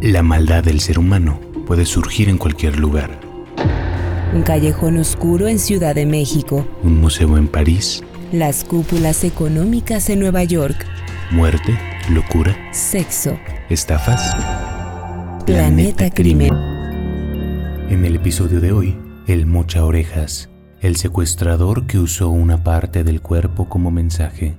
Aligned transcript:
La 0.00 0.22
maldad 0.22 0.62
del 0.62 0.78
ser 0.78 0.96
humano 0.96 1.40
puede 1.66 1.84
surgir 1.84 2.28
en 2.28 2.38
cualquier 2.38 2.78
lugar. 2.78 3.18
Un 4.32 4.42
callejón 4.42 4.96
oscuro 4.96 5.48
en 5.48 5.58
Ciudad 5.58 5.96
de 5.96 6.06
México. 6.06 6.64
Un 6.84 7.00
museo 7.00 7.36
en 7.36 7.48
París. 7.48 8.04
Las 8.30 8.62
cúpulas 8.62 9.24
económicas 9.24 10.08
en 10.08 10.20
Nueva 10.20 10.44
York. 10.44 10.86
Muerte, 11.32 11.76
locura, 12.10 12.56
Sexo. 12.72 13.36
estafas. 13.70 14.36
Planeta 15.44 16.10
Crimen. 16.10 16.54
En 17.90 18.04
el 18.04 18.14
episodio 18.14 18.60
de 18.60 18.70
hoy, 18.70 18.96
el 19.26 19.46
mocha 19.46 19.84
orejas, 19.84 20.48
el 20.80 20.94
secuestrador 20.94 21.88
que 21.88 21.98
usó 21.98 22.28
una 22.28 22.62
parte 22.62 23.02
del 23.02 23.20
cuerpo 23.20 23.68
como 23.68 23.90
mensaje. 23.90 24.54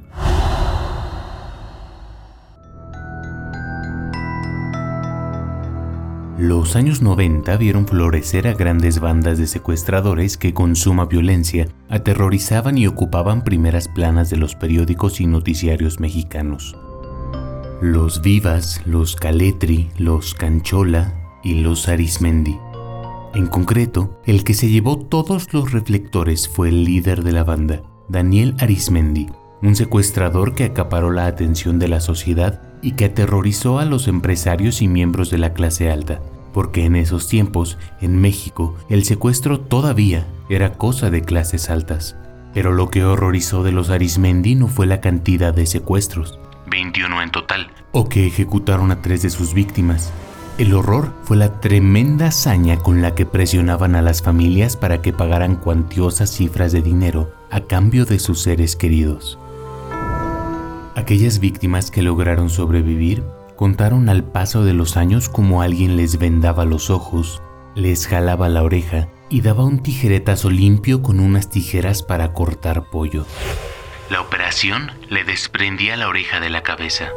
Los 6.39 6.78
años 6.78 7.02
90 7.02 7.57
vieron 7.57 7.86
florecer 7.86 8.47
a 8.47 8.54
grandes 8.54 9.02
bandas 9.02 9.38
de 9.38 9.46
secuestradores 9.46 10.38
que 10.38 10.54
con 10.54 10.78
suma 10.78 11.04
violencia 11.04 11.68
aterrorizaban 11.89 12.78
y 12.78 12.88
ocupaban 12.88 13.43
primeras 13.43 13.89
planas 13.89 14.30
de 14.30 14.38
los 14.38 14.56
periódicos 14.56 15.20
y 15.20 15.28
noticiarios 15.28 16.00
mexicanos. 16.00 16.78
Los 17.82 18.21
Vivas, 18.21 18.82
los 18.86 19.18
Caletri, 19.18 19.89
los 19.97 20.33
Canchola 20.33 21.14
y 21.44 21.56
los 21.56 21.89
Arismendi. 21.89 22.58
En 23.33 23.47
concreto, 23.47 24.18
el 24.25 24.46
que 24.46 24.54
se 24.54 24.69
llevó 24.69 24.97
todos 24.97 25.54
los 25.54 25.74
reflectores 25.74 26.47
fue 26.47 26.69
el 26.69 26.86
líder 26.86 27.21
de 27.24 27.33
la 27.33 27.44
banda, 27.44 27.82
Daniel 28.08 28.56
Arismendi, 28.60 29.28
un 29.61 29.75
secuestrador 29.75 30.56
que 30.56 30.64
acaparó 30.64 31.11
la 31.11 31.25
atención 31.25 31.80
de 31.80 31.89
la 31.89 32.00
sociedad 32.00 32.69
y 32.81 32.94
que 32.94 33.06
aterrorizó 33.06 33.80
a 33.80 33.86
los 33.86 34.08
empresarios 34.08 34.81
y 34.81 34.88
miembros 34.88 35.30
de 35.30 35.38
la 35.38 35.53
clase 35.53 35.92
alta, 35.92 36.22
porque 36.53 36.86
en 36.86 36.95
esos 36.95 37.28
tiempos, 37.28 37.78
en 38.02 38.19
México, 38.19 38.75
el 38.89 39.03
secuestro 39.03 39.59
todavía 39.59 40.25
era 40.49 40.73
cosa 40.73 41.09
de 41.09 41.22
clases 41.22 41.69
altas. 41.69 42.16
Pero 42.53 42.72
lo 42.72 42.89
que 42.89 43.03
horrorizó 43.03 43.63
de 43.63 43.72
los 43.72 43.89
Arismendi 43.89 44.55
no 44.55 44.67
fue 44.67 44.88
la 44.88 45.02
cantidad 45.02 45.53
de 45.53 45.66
secuestros, 45.66 46.39
21 46.69 47.22
en 47.22 47.31
total, 47.31 47.72
o 47.91 48.09
que 48.09 48.25
ejecutaron 48.25 48.91
a 48.91 49.02
tres 49.02 49.22
de 49.22 49.30
sus 49.30 49.53
víctimas. 49.53 50.11
El 50.57 50.73
horror 50.73 51.13
fue 51.23 51.38
la 51.38 51.61
tremenda 51.61 52.27
hazaña 52.27 52.77
con 52.77 53.02
la 53.02 53.16
que 53.16 53.25
presionaban 53.25 53.95
a 53.95 54.02
las 54.02 54.22
familias 54.22 54.75
para 54.75 55.02
que 55.02 55.13
pagaran 55.13 55.55
cuantiosas 55.55 56.30
cifras 56.31 56.72
de 56.73 56.81
dinero 56.81 57.31
a 57.50 57.61
cambio 57.61 58.05
de 58.05 58.19
sus 58.19 58.41
seres 58.41 58.75
queridos. 58.75 59.39
Aquellas 61.00 61.39
víctimas 61.39 61.92
que 61.92 62.02
lograron 62.02 62.50
sobrevivir 62.50 63.23
contaron 63.55 64.09
al 64.09 64.25
paso 64.25 64.66
de 64.66 64.73
los 64.73 64.97
años 64.97 65.30
como 65.30 65.61
alguien 65.61 65.95
les 65.95 66.19
vendaba 66.19 66.66
los 66.66 66.89
ojos, 66.89 67.41
les 67.73 68.06
jalaba 68.06 68.50
la 68.50 68.64
oreja 68.64 69.08
y 69.30 69.39
daba 69.39 69.64
un 69.64 69.81
tijeretazo 69.81 70.50
limpio 70.50 71.02
con 71.02 71.22
unas 71.22 71.50
tijeras 71.50 72.03
para 72.03 72.33
cortar 72.33 72.89
pollo. 72.89 73.25
La 74.09 74.19
operación 74.19 74.91
le 75.09 75.23
desprendía 75.23 75.95
la 75.95 76.09
oreja 76.09 76.41
de 76.41 76.50
la 76.50 76.64
cabeza. 76.64 77.08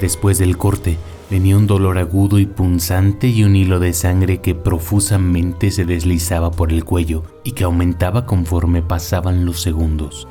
Después 0.00 0.38
del 0.38 0.56
corte, 0.56 0.96
venía 1.30 1.56
un 1.56 1.66
dolor 1.66 1.98
agudo 1.98 2.38
y 2.38 2.46
punzante 2.46 3.26
y 3.26 3.42
un 3.42 3.56
hilo 3.56 3.80
de 3.80 3.92
sangre 3.92 4.40
que 4.40 4.54
profusamente 4.54 5.72
se 5.72 5.84
deslizaba 5.84 6.52
por 6.52 6.72
el 6.72 6.84
cuello 6.84 7.24
y 7.42 7.52
que 7.52 7.64
aumentaba 7.64 8.24
conforme 8.24 8.82
pasaban 8.82 9.44
los 9.44 9.60
segundos. 9.60 10.28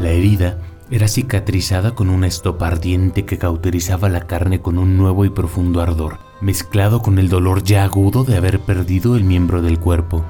La 0.00 0.08
herida 0.08 0.61
era 0.92 1.08
cicatrizada 1.08 1.94
con 1.94 2.10
una 2.10 2.26
estopa 2.26 2.66
ardiente 2.66 3.24
que 3.24 3.38
cauterizaba 3.38 4.10
la 4.10 4.26
carne 4.26 4.60
con 4.60 4.76
un 4.76 4.98
nuevo 4.98 5.24
y 5.24 5.30
profundo 5.30 5.80
ardor, 5.80 6.18
mezclado 6.42 7.00
con 7.00 7.18
el 7.18 7.30
dolor 7.30 7.62
ya 7.62 7.84
agudo 7.84 8.24
de 8.24 8.36
haber 8.36 8.60
perdido 8.60 9.16
el 9.16 9.24
miembro 9.24 9.62
del 9.62 9.80
cuerpo. 9.80 10.22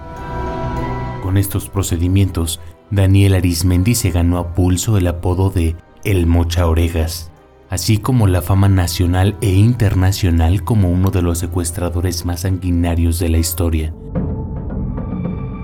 Con 1.20 1.36
estos 1.36 1.68
procedimientos, 1.68 2.60
Daniel 2.92 3.34
Arismendi 3.34 3.96
se 3.96 4.12
ganó 4.12 4.38
a 4.38 4.54
pulso 4.54 4.96
el 4.96 5.08
apodo 5.08 5.50
de 5.50 5.74
El 6.04 6.28
Mocha 6.28 6.68
Orejas, 6.68 7.32
así 7.68 7.98
como 7.98 8.28
la 8.28 8.40
fama 8.40 8.68
nacional 8.68 9.36
e 9.40 9.50
internacional 9.50 10.62
como 10.62 10.92
uno 10.92 11.10
de 11.10 11.22
los 11.22 11.38
secuestradores 11.38 12.24
más 12.24 12.42
sanguinarios 12.42 13.18
de 13.18 13.30
la 13.30 13.38
historia. 13.38 13.92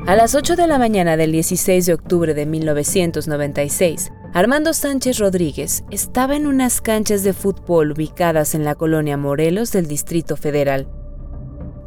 A 0.08 0.16
las 0.16 0.34
8 0.34 0.56
de 0.56 0.66
la 0.66 0.78
mañana 0.78 1.16
del 1.16 1.30
16 1.30 1.86
de 1.86 1.92
octubre 1.92 2.34
de 2.34 2.46
1996, 2.46 4.10
Armando 4.34 4.74
Sánchez 4.74 5.18
Rodríguez 5.18 5.84
estaba 5.90 6.36
en 6.36 6.46
unas 6.46 6.80
canchas 6.80 7.24
de 7.24 7.32
fútbol 7.32 7.92
ubicadas 7.92 8.54
en 8.54 8.64
la 8.64 8.74
colonia 8.74 9.16
Morelos 9.16 9.72
del 9.72 9.88
Distrito 9.88 10.36
Federal. 10.36 10.86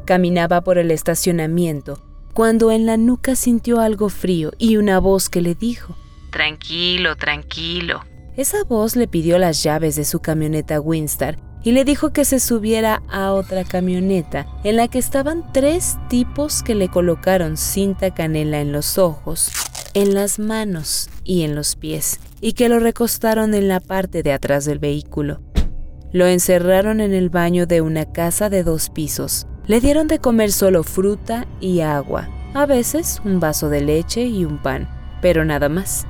Caminaba 0.06 0.62
por 0.62 0.78
el 0.78 0.92
estacionamiento 0.92 2.02
cuando 2.34 2.72
en 2.72 2.86
la 2.86 2.98
nuca 2.98 3.36
sintió 3.36 3.80
algo 3.80 4.10
frío 4.10 4.52
y 4.58 4.78
una 4.78 5.00
voz 5.00 5.30
que 5.30 5.42
le 5.42 5.54
dijo, 5.54 5.96
Tranquilo, 6.32 7.16
tranquilo. 7.16 8.02
Esa 8.38 8.64
voz 8.64 8.96
le 8.96 9.08
pidió 9.08 9.38
las 9.38 9.62
llaves 9.62 9.96
de 9.96 10.06
su 10.06 10.20
camioneta 10.20 10.80
Winstar 10.80 11.38
y 11.64 11.74
le 11.74 11.84
dijo 11.84 12.12
que 12.12 12.26
se 12.26 12.40
subiera 12.40 13.04
a 13.10 13.34
otra 13.34 13.66
camioneta 13.66 14.48
en 14.64 14.78
la 14.78 14.88
que 14.88 14.98
estaban 14.98 15.52
tres 15.54 15.98
tipos 16.10 16.64
que 16.64 16.74
le 16.74 16.88
colocaron 16.88 17.58
cinta 17.58 18.14
canela 18.14 18.62
en 18.62 18.72
los 18.72 18.98
ojos, 18.98 19.52
en 19.94 20.14
las 20.14 20.40
manos 20.40 21.10
y 21.24 21.44
en 21.44 21.56
los 21.56 21.76
pies 21.76 22.20
y 22.40 22.54
que 22.54 22.70
lo 22.70 22.80
recostaron 22.80 23.54
en 23.54 23.68
la 23.68 23.80
parte 23.80 24.24
de 24.24 24.34
atrás 24.34 24.66
del 24.66 24.80
vehículo. 24.80 25.42
Lo 26.12 26.28
encerraron 26.28 27.00
en 27.00 27.14
el 27.14 27.30
baño 27.30 27.66
de 27.66 27.82
una 27.82 28.12
casa 28.12 28.50
de 28.50 28.64
dos 28.64 28.90
pisos. 28.90 29.48
Le 29.66 29.80
dieron 29.80 30.08
de 30.08 30.20
comer 30.20 30.52
solo 30.52 30.84
fruta 30.84 31.48
y 31.60 31.82
agua, 31.82 32.30
a 32.54 32.66
veces 32.66 33.22
un 33.24 33.40
vaso 33.40 33.70
de 33.70 33.82
leche 33.82 34.26
y 34.26 34.44
un 34.44 34.62
pan, 34.62 34.90
pero 35.22 35.46
nada 35.46 35.70
más. 35.70 36.06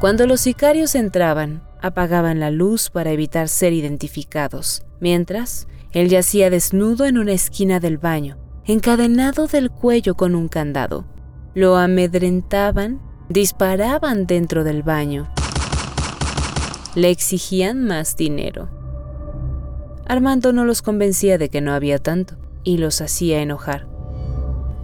Cuando 0.00 0.26
los 0.26 0.40
sicarios 0.40 0.94
entraban, 0.94 1.62
apagaban 1.80 2.40
la 2.40 2.50
luz 2.50 2.90
para 2.90 3.12
evitar 3.12 3.48
ser 3.48 3.72
identificados, 3.72 4.82
mientras 5.00 5.68
él 5.92 6.08
yacía 6.08 6.50
desnudo 6.50 7.04
en 7.04 7.18
una 7.18 7.32
esquina 7.32 7.80
del 7.80 7.98
baño, 7.98 8.38
encadenado 8.64 9.46
del 9.46 9.70
cuello 9.70 10.14
con 10.14 10.34
un 10.34 10.48
candado. 10.48 11.04
Lo 11.54 11.76
amedrentaban 11.76 13.00
disparaban 13.28 14.26
dentro 14.26 14.64
del 14.64 14.82
baño. 14.82 15.28
Le 16.94 17.10
exigían 17.10 17.84
más 17.86 18.16
dinero. 18.16 18.68
Armando 20.06 20.52
no 20.52 20.64
los 20.64 20.82
convencía 20.82 21.36
de 21.38 21.48
que 21.48 21.60
no 21.60 21.72
había 21.72 21.98
tanto 21.98 22.36
y 22.64 22.78
los 22.78 23.00
hacía 23.00 23.42
enojar. 23.42 23.86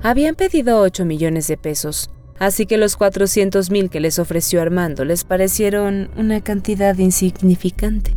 Habían 0.02 0.34
pedido 0.34 0.80
8 0.80 1.06
millones 1.06 1.48
de 1.48 1.56
pesos, 1.56 2.10
así 2.38 2.66
que 2.66 2.76
los 2.76 2.96
400 2.96 3.70
mil 3.70 3.88
que 3.88 4.00
les 4.00 4.18
ofreció 4.18 4.60
Armando 4.60 5.04
les 5.04 5.24
parecieron 5.24 6.10
una 6.16 6.42
cantidad 6.42 6.96
insignificante. 6.98 8.14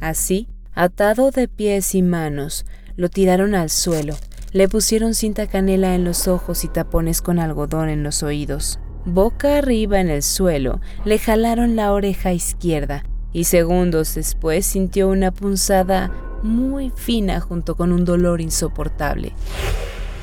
Así, 0.00 0.48
atado 0.72 1.32
de 1.32 1.48
pies 1.48 1.96
y 1.96 2.02
manos, 2.02 2.64
lo 2.94 3.08
tiraron 3.08 3.56
al 3.56 3.70
suelo 3.70 4.14
le 4.56 4.68
pusieron 4.68 5.12
cinta 5.12 5.46
canela 5.46 5.94
en 5.94 6.02
los 6.02 6.28
ojos 6.28 6.64
y 6.64 6.68
tapones 6.68 7.20
con 7.20 7.38
algodón 7.38 7.90
en 7.90 8.02
los 8.02 8.22
oídos. 8.22 8.78
Boca 9.04 9.58
arriba 9.58 10.00
en 10.00 10.08
el 10.08 10.22
suelo, 10.22 10.80
le 11.04 11.18
jalaron 11.18 11.76
la 11.76 11.92
oreja 11.92 12.32
izquierda 12.32 13.04
y 13.34 13.44
segundos 13.44 14.14
después 14.14 14.64
sintió 14.64 15.10
una 15.10 15.30
punzada 15.30 16.10
muy 16.42 16.90
fina 16.96 17.38
junto 17.40 17.74
con 17.74 17.92
un 17.92 18.06
dolor 18.06 18.40
insoportable. 18.40 19.34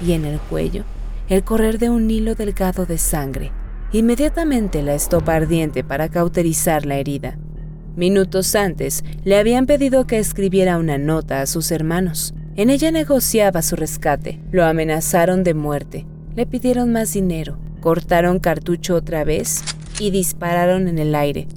Y 0.03 0.13
en 0.13 0.25
el 0.25 0.39
cuello, 0.39 0.83
el 1.29 1.43
correr 1.43 1.77
de 1.77 1.91
un 1.91 2.09
hilo 2.09 2.33
delgado 2.33 2.87
de 2.87 2.97
sangre. 2.97 3.51
Inmediatamente 3.91 4.81
la 4.81 4.95
estopa 4.95 5.35
ardiente 5.35 5.83
para 5.83 6.09
cauterizar 6.09 6.87
la 6.87 6.95
herida. 6.95 7.37
Minutos 7.95 8.55
antes 8.55 9.03
le 9.25 9.37
habían 9.37 9.67
pedido 9.67 10.07
que 10.07 10.17
escribiera 10.17 10.79
una 10.79 10.97
nota 10.97 11.41
a 11.41 11.45
sus 11.45 11.69
hermanos. 11.69 12.33
En 12.55 12.69
ella 12.69 12.91
negociaba 12.91 13.63
su 13.63 13.75
rescate. 13.75 14.39
Lo 14.51 14.63
amenazaron 14.63 15.43
de 15.43 15.55
muerte. 15.55 16.05
Le 16.35 16.45
pidieron 16.45 16.91
más 16.91 17.11
dinero. 17.11 17.57
Cortaron 17.81 18.37
cartucho 18.37 18.93
otra 18.93 19.23
vez 19.23 19.63
y 19.99 20.11
dispararon 20.11 20.87
en 20.87 20.99
el 20.99 21.15
aire. 21.15 21.47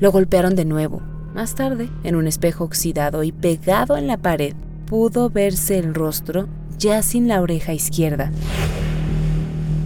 Lo 0.00 0.12
golpearon 0.12 0.54
de 0.54 0.66
nuevo. 0.66 1.00
Más 1.34 1.54
tarde, 1.54 1.88
en 2.04 2.14
un 2.14 2.26
espejo 2.26 2.64
oxidado 2.64 3.22
y 3.22 3.32
pegado 3.32 3.96
en 3.96 4.06
la 4.06 4.18
pared, 4.18 4.54
pudo 4.84 5.30
verse 5.30 5.78
el 5.78 5.94
rostro 5.94 6.46
ya 6.78 7.00
sin 7.00 7.26
la 7.26 7.40
oreja 7.40 7.72
izquierda. 7.72 8.30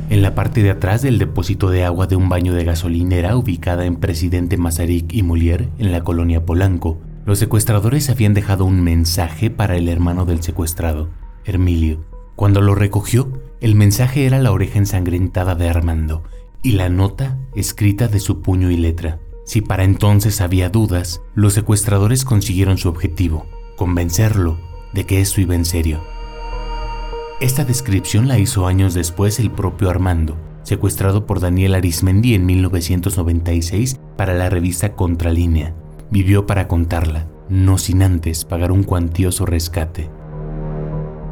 En 0.09 0.23
la 0.23 0.35
parte 0.35 0.61
de 0.65 0.71
atrás 0.71 1.03
del 1.03 1.19
depósito 1.19 1.71
de 1.71 1.85
agua 1.85 2.09
de 2.09 2.17
un 2.17 2.29
baño 2.29 2.53
de 2.53 2.65
gasolinera 2.65 3.37
ubicada 3.37 3.85
en 3.85 3.95
Presidente 3.95 4.57
Mazarik 4.57 5.13
y 5.13 5.23
Molière, 5.23 5.69
en 5.79 5.93
la 5.93 6.03
colonia 6.03 6.45
Polanco, 6.45 6.99
los 7.31 7.39
secuestradores 7.39 8.11
habían 8.11 8.35
dejado 8.35 8.65
un 8.65 8.83
mensaje 8.83 9.51
para 9.51 9.77
el 9.77 9.89
hermano 9.89 10.25
del 10.25 10.43
secuestrado, 10.43 11.11
Hermilio. 11.45 12.01
Cuando 12.35 12.61
lo 12.61 12.75
recogió, 12.75 13.31
el 13.61 13.77
mensaje 13.77 14.27
era 14.27 14.41
la 14.41 14.51
oreja 14.51 14.79
ensangrentada 14.79 15.55
de 15.55 15.69
Armando 15.69 16.25
y 16.61 16.73
la 16.73 16.89
nota 16.89 17.39
escrita 17.55 18.09
de 18.09 18.19
su 18.19 18.41
puño 18.41 18.73
y 18.73 18.77
letra. 18.77 19.21
Si 19.45 19.61
para 19.61 19.85
entonces 19.85 20.41
había 20.41 20.71
dudas, 20.71 21.23
los 21.37 21.53
secuestradores 21.53 22.25
consiguieron 22.25 22.79
su 22.79 22.89
objetivo, 22.89 23.47
convencerlo 23.77 24.59
de 24.93 25.07
que 25.07 25.21
esto 25.21 25.41
iba 25.41 25.55
en 25.55 25.67
serio. 25.67 26.03
Esta 27.41 27.65
descripción 27.65 28.27
la 28.27 28.41
hizo 28.41 28.67
años 28.67 28.93
después 28.93 29.39
el 29.39 29.53
propio 29.53 29.89
Armando, 29.89 30.37
secuestrado 30.65 31.27
por 31.27 31.39
Daniel 31.39 31.77
Arismendi 31.77 32.35
en 32.35 32.45
1996 32.45 34.01
para 34.17 34.35
la 34.35 34.51
revista 34.51 34.97
Contralínea. 34.97 35.77
Vivió 36.11 36.45
para 36.45 36.67
contarla, 36.67 37.29
no 37.49 37.79
sin 37.79 38.03
antes 38.03 38.45
pagar 38.45 38.73
un 38.73 38.83
cuantioso 38.83 39.47
rescate. 39.47 40.11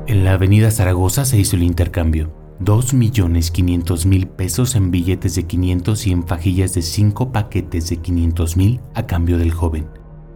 En 0.06 0.24
la 0.24 0.34
avenida 0.34 0.70
Zaragoza 0.70 1.24
se 1.24 1.38
hizo 1.38 1.56
el 1.56 1.64
intercambio. 1.64 2.32
2.500.000 2.60 4.26
pesos 4.28 4.74
en 4.74 4.90
billetes 4.90 5.34
de 5.34 5.44
500 5.44 6.06
y 6.06 6.12
en 6.12 6.26
fajillas 6.26 6.74
de 6.74 6.82
5 6.82 7.30
paquetes 7.30 7.90
de 7.90 8.00
500.000 8.00 8.80
a 8.94 9.06
cambio 9.06 9.36
del 9.38 9.52
joven, 9.52 9.86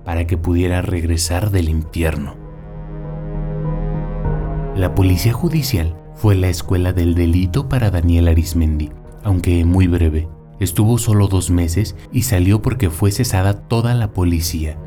para 0.04 0.26
que 0.26 0.36
pudiera 0.36 0.82
regresar 0.82 1.50
del 1.50 1.68
infierno. 1.68 2.36
La 4.76 4.94
policía 4.94 5.32
judicial 5.32 5.96
fue 6.14 6.34
la 6.34 6.48
escuela 6.48 6.92
del 6.92 7.14
delito 7.14 7.68
para 7.68 7.90
Daniel 7.90 8.28
Arismendi, 8.28 8.90
aunque 9.22 9.64
muy 9.64 9.86
breve. 9.86 10.28
Estuvo 10.62 10.96
solo 10.96 11.26
dos 11.26 11.50
meses 11.50 11.96
y 12.12 12.22
salió 12.22 12.62
porque 12.62 12.88
fue 12.88 13.10
cesada 13.10 13.54
toda 13.66 13.94
la 13.94 14.12
policía. 14.12 14.78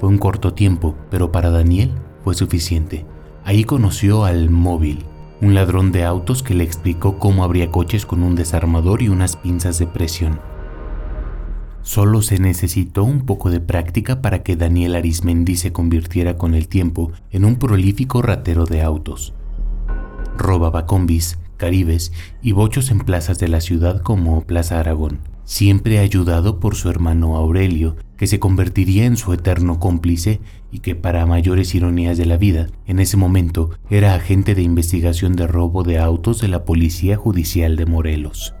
Fue 0.00 0.08
un 0.08 0.18
corto 0.18 0.52
tiempo, 0.52 0.96
pero 1.12 1.30
para 1.30 1.50
Daniel 1.50 1.92
fue 2.24 2.34
suficiente. 2.34 3.06
Ahí 3.44 3.62
conoció 3.62 4.24
al 4.24 4.50
móvil, 4.50 5.04
un 5.40 5.54
ladrón 5.54 5.92
de 5.92 6.04
autos 6.04 6.42
que 6.42 6.54
le 6.54 6.64
explicó 6.64 7.20
cómo 7.20 7.44
abría 7.44 7.70
coches 7.70 8.04
con 8.04 8.24
un 8.24 8.34
desarmador 8.34 9.00
y 9.00 9.08
unas 9.08 9.36
pinzas 9.36 9.78
de 9.78 9.86
presión. 9.86 10.40
Solo 11.82 12.20
se 12.20 12.40
necesitó 12.40 13.04
un 13.04 13.26
poco 13.26 13.50
de 13.50 13.60
práctica 13.60 14.20
para 14.20 14.42
que 14.42 14.56
Daniel 14.56 14.96
Arismendi 14.96 15.54
se 15.54 15.72
convirtiera 15.72 16.36
con 16.36 16.52
el 16.52 16.66
tiempo 16.66 17.12
en 17.30 17.44
un 17.44 17.60
prolífico 17.60 18.22
ratero 18.22 18.64
de 18.64 18.82
autos. 18.82 19.34
Robaba 20.36 20.84
combis, 20.84 21.38
caribes 21.56 22.12
y 22.42 22.52
bochos 22.52 22.90
en 22.90 23.00
plazas 23.00 23.38
de 23.38 23.48
la 23.48 23.60
ciudad 23.60 24.00
como 24.02 24.42
Plaza 24.42 24.78
Aragón, 24.78 25.20
siempre 25.44 25.98
ayudado 25.98 26.60
por 26.60 26.74
su 26.74 26.88
hermano 26.90 27.36
Aurelio, 27.36 27.96
que 28.16 28.26
se 28.26 28.38
convertiría 28.38 29.04
en 29.04 29.16
su 29.16 29.32
eterno 29.32 29.78
cómplice 29.78 30.40
y 30.70 30.80
que 30.80 30.94
para 30.94 31.26
mayores 31.26 31.74
ironías 31.74 32.18
de 32.18 32.26
la 32.26 32.36
vida, 32.36 32.68
en 32.86 32.98
ese 32.98 33.16
momento 33.16 33.70
era 33.90 34.14
agente 34.14 34.54
de 34.54 34.62
investigación 34.62 35.36
de 35.36 35.46
robo 35.46 35.82
de 35.82 35.98
autos 35.98 36.40
de 36.40 36.48
la 36.48 36.64
Policía 36.64 37.16
Judicial 37.16 37.76
de 37.76 37.86
Morelos. 37.86 38.54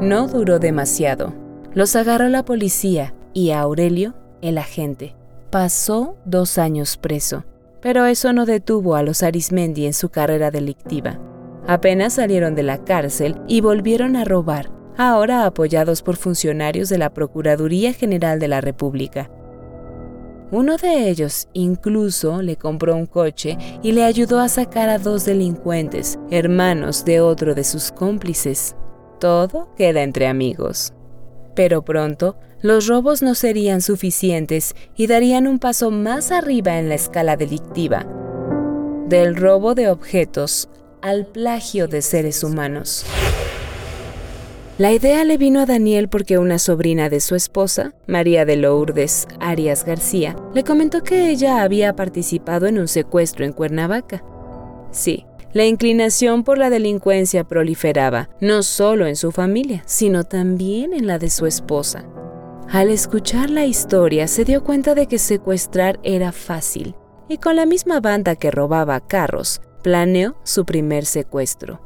No 0.00 0.28
duró 0.28 0.58
demasiado. 0.58 1.34
Los 1.72 1.96
agarró 1.96 2.28
la 2.28 2.44
policía 2.44 3.14
y 3.32 3.50
a 3.50 3.60
Aurelio, 3.60 4.14
el 4.42 4.58
agente. 4.58 5.16
Pasó 5.50 6.16
dos 6.24 6.58
años 6.58 6.96
preso, 6.96 7.44
pero 7.84 8.06
eso 8.06 8.32
no 8.32 8.46
detuvo 8.46 8.96
a 8.96 9.02
los 9.02 9.22
Arismendi 9.22 9.84
en 9.84 9.92
su 9.92 10.08
carrera 10.08 10.50
delictiva. 10.50 11.20
Apenas 11.66 12.14
salieron 12.14 12.54
de 12.54 12.62
la 12.62 12.82
cárcel 12.82 13.36
y 13.46 13.60
volvieron 13.60 14.16
a 14.16 14.24
robar 14.24 14.70
ahora 14.96 15.44
apoyados 15.44 16.00
por 16.00 16.16
funcionarios 16.16 16.88
de 16.88 16.96
la 16.96 17.12
Procuraduría 17.12 17.92
General 17.92 18.40
de 18.40 18.48
la 18.48 18.62
República. 18.62 19.30
Uno 20.50 20.78
de 20.78 21.10
ellos 21.10 21.48
incluso 21.52 22.40
le 22.40 22.56
compró 22.56 22.96
un 22.96 23.04
coche 23.04 23.58
y 23.82 23.92
le 23.92 24.04
ayudó 24.04 24.40
a 24.40 24.48
sacar 24.48 24.88
a 24.88 24.98
dos 24.98 25.26
delincuentes, 25.26 26.18
hermanos 26.30 27.04
de 27.04 27.20
otro 27.20 27.54
de 27.54 27.64
sus 27.64 27.92
cómplices. 27.92 28.76
Todo 29.20 29.68
queda 29.76 30.02
entre 30.02 30.26
amigos. 30.26 30.93
Pero 31.54 31.84
pronto, 31.84 32.36
los 32.60 32.86
robos 32.86 33.22
no 33.22 33.34
serían 33.34 33.80
suficientes 33.80 34.74
y 34.96 35.06
darían 35.06 35.46
un 35.46 35.58
paso 35.58 35.90
más 35.90 36.32
arriba 36.32 36.78
en 36.78 36.88
la 36.88 36.94
escala 36.94 37.36
delictiva, 37.36 38.06
del 39.06 39.36
robo 39.36 39.74
de 39.74 39.90
objetos 39.90 40.68
al 41.02 41.26
plagio 41.26 41.88
de 41.88 42.00
seres 42.00 42.42
humanos. 42.42 43.04
La 44.76 44.92
idea 44.92 45.22
le 45.24 45.36
vino 45.36 45.60
a 45.60 45.66
Daniel 45.66 46.08
porque 46.08 46.38
una 46.38 46.58
sobrina 46.58 47.08
de 47.08 47.20
su 47.20 47.36
esposa, 47.36 47.92
María 48.08 48.44
de 48.44 48.56
Lourdes 48.56 49.28
Arias 49.38 49.84
García, 49.84 50.34
le 50.52 50.64
comentó 50.64 51.04
que 51.04 51.30
ella 51.30 51.62
había 51.62 51.94
participado 51.94 52.66
en 52.66 52.80
un 52.80 52.88
secuestro 52.88 53.44
en 53.44 53.52
Cuernavaca. 53.52 54.24
Sí, 54.90 55.26
la 55.54 55.64
inclinación 55.64 56.42
por 56.42 56.58
la 56.58 56.68
delincuencia 56.68 57.44
proliferaba, 57.44 58.28
no 58.40 58.62
solo 58.62 59.06
en 59.06 59.16
su 59.16 59.30
familia, 59.30 59.84
sino 59.86 60.24
también 60.24 60.92
en 60.92 61.06
la 61.06 61.18
de 61.18 61.30
su 61.30 61.46
esposa. 61.46 62.04
Al 62.68 62.90
escuchar 62.90 63.50
la 63.50 63.64
historia 63.64 64.26
se 64.26 64.44
dio 64.44 64.64
cuenta 64.64 64.94
de 64.94 65.06
que 65.06 65.18
secuestrar 65.18 66.00
era 66.02 66.32
fácil, 66.32 66.96
y 67.28 67.38
con 67.38 67.54
la 67.54 67.66
misma 67.66 68.00
banda 68.00 68.34
que 68.34 68.50
robaba 68.50 68.98
carros, 69.00 69.62
planeó 69.82 70.34
su 70.42 70.64
primer 70.64 71.06
secuestro. 71.06 71.80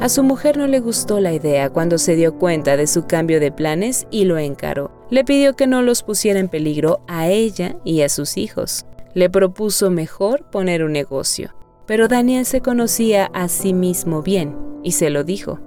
A 0.00 0.08
su 0.08 0.22
mujer 0.22 0.56
no 0.56 0.66
le 0.66 0.80
gustó 0.80 1.20
la 1.20 1.34
idea 1.34 1.68
cuando 1.68 1.98
se 1.98 2.16
dio 2.16 2.38
cuenta 2.38 2.78
de 2.78 2.86
su 2.86 3.06
cambio 3.06 3.38
de 3.38 3.52
planes 3.52 4.06
y 4.10 4.24
lo 4.24 4.38
encaró. 4.38 4.90
Le 5.10 5.24
pidió 5.24 5.54
que 5.54 5.66
no 5.66 5.82
los 5.82 6.02
pusiera 6.02 6.40
en 6.40 6.48
peligro 6.48 7.00
a 7.06 7.28
ella 7.28 7.76
y 7.84 8.00
a 8.00 8.08
sus 8.08 8.38
hijos. 8.38 8.86
Le 9.14 9.28
propuso 9.28 9.90
mejor 9.90 10.44
poner 10.50 10.84
un 10.84 10.92
negocio. 10.92 11.54
Pero 11.86 12.06
Daniel 12.06 12.46
se 12.46 12.60
conocía 12.60 13.30
a 13.34 13.48
sí 13.48 13.74
mismo 13.74 14.22
bien 14.22 14.56
y 14.84 14.92
se 14.92 15.10
lo 15.10 15.24
dijo. 15.24 15.58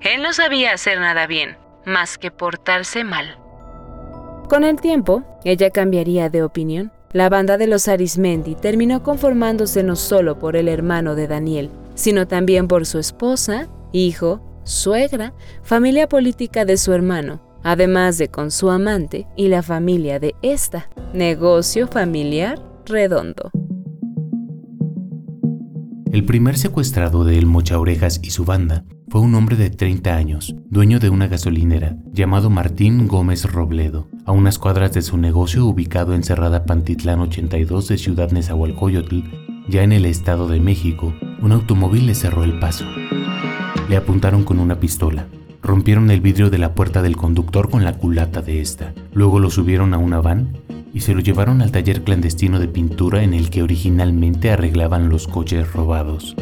Él 0.00 0.22
no 0.22 0.32
sabía 0.32 0.72
hacer 0.72 0.98
nada 0.98 1.26
bien, 1.26 1.58
más 1.84 2.16
que 2.16 2.30
portarse 2.30 3.04
mal. 3.04 3.36
Con 4.48 4.64
el 4.64 4.80
tiempo, 4.80 5.22
ella 5.44 5.70
cambiaría 5.70 6.30
de 6.30 6.42
opinión. 6.42 6.90
La 7.12 7.28
banda 7.28 7.58
de 7.58 7.66
los 7.66 7.88
Arismendi 7.88 8.54
terminó 8.54 9.02
conformándose 9.02 9.82
no 9.82 9.96
solo 9.96 10.38
por 10.38 10.56
el 10.56 10.68
hermano 10.68 11.14
de 11.14 11.26
Daniel, 11.26 11.70
sino 11.94 12.26
también 12.26 12.66
por 12.66 12.86
su 12.86 12.98
esposa, 12.98 13.68
hijo, 13.92 14.40
suegra, 14.64 15.34
familia 15.62 16.08
política 16.08 16.64
de 16.64 16.78
su 16.78 16.92
hermano, 16.92 17.40
además 17.62 18.16
de 18.16 18.28
con 18.28 18.50
su 18.50 18.70
amante 18.70 19.26
y 19.36 19.48
la 19.48 19.62
familia 19.62 20.18
de 20.18 20.34
esta. 20.40 20.88
Negocio 21.12 21.88
familiar 21.88 22.69
redondo. 22.90 23.50
El 26.12 26.24
primer 26.24 26.58
secuestrado 26.58 27.24
de 27.24 27.38
El 27.38 27.46
Mocha 27.46 27.78
Orejas 27.78 28.20
y 28.22 28.30
su 28.30 28.44
banda 28.44 28.84
fue 29.08 29.20
un 29.20 29.34
hombre 29.36 29.56
de 29.56 29.70
30 29.70 30.14
años, 30.14 30.56
dueño 30.68 30.98
de 30.98 31.08
una 31.08 31.28
gasolinera, 31.28 31.96
llamado 32.12 32.50
Martín 32.50 33.06
Gómez 33.06 33.50
Robledo, 33.50 34.08
a 34.24 34.32
unas 34.32 34.58
cuadras 34.58 34.92
de 34.92 35.02
su 35.02 35.16
negocio 35.18 35.66
ubicado 35.66 36.14
en 36.14 36.24
Cerrada 36.24 36.64
Pantitlán 36.64 37.20
82 37.20 37.88
de 37.88 37.98
Ciudad 37.98 38.32
Nezahualcóyotl, 38.32 39.22
ya 39.68 39.84
en 39.84 39.92
el 39.92 40.04
Estado 40.04 40.48
de 40.48 40.58
México, 40.58 41.14
un 41.40 41.52
automóvil 41.52 42.06
le 42.06 42.16
cerró 42.16 42.42
el 42.42 42.58
paso. 42.58 42.86
Le 43.88 43.96
apuntaron 43.96 44.42
con 44.44 44.58
una 44.58 44.80
pistola. 44.80 45.28
Rompieron 45.62 46.10
el 46.10 46.20
vidrio 46.20 46.50
de 46.50 46.58
la 46.58 46.74
puerta 46.74 47.02
del 47.02 47.16
conductor 47.16 47.70
con 47.70 47.84
la 47.84 47.92
culata 47.92 48.42
de 48.42 48.60
esta. 48.60 48.94
Luego 49.12 49.38
lo 49.38 49.50
subieron 49.50 49.94
a 49.94 49.98
una 49.98 50.20
van 50.20 50.56
y 50.92 51.00
se 51.00 51.14
lo 51.14 51.20
llevaron 51.20 51.62
al 51.62 51.72
taller 51.72 52.02
clandestino 52.02 52.58
de 52.58 52.68
pintura 52.68 53.22
en 53.22 53.34
el 53.34 53.50
que 53.50 53.62
originalmente 53.62 54.50
arreglaban 54.50 55.08
los 55.08 55.28
coches 55.28 55.72
robados. 55.72 56.36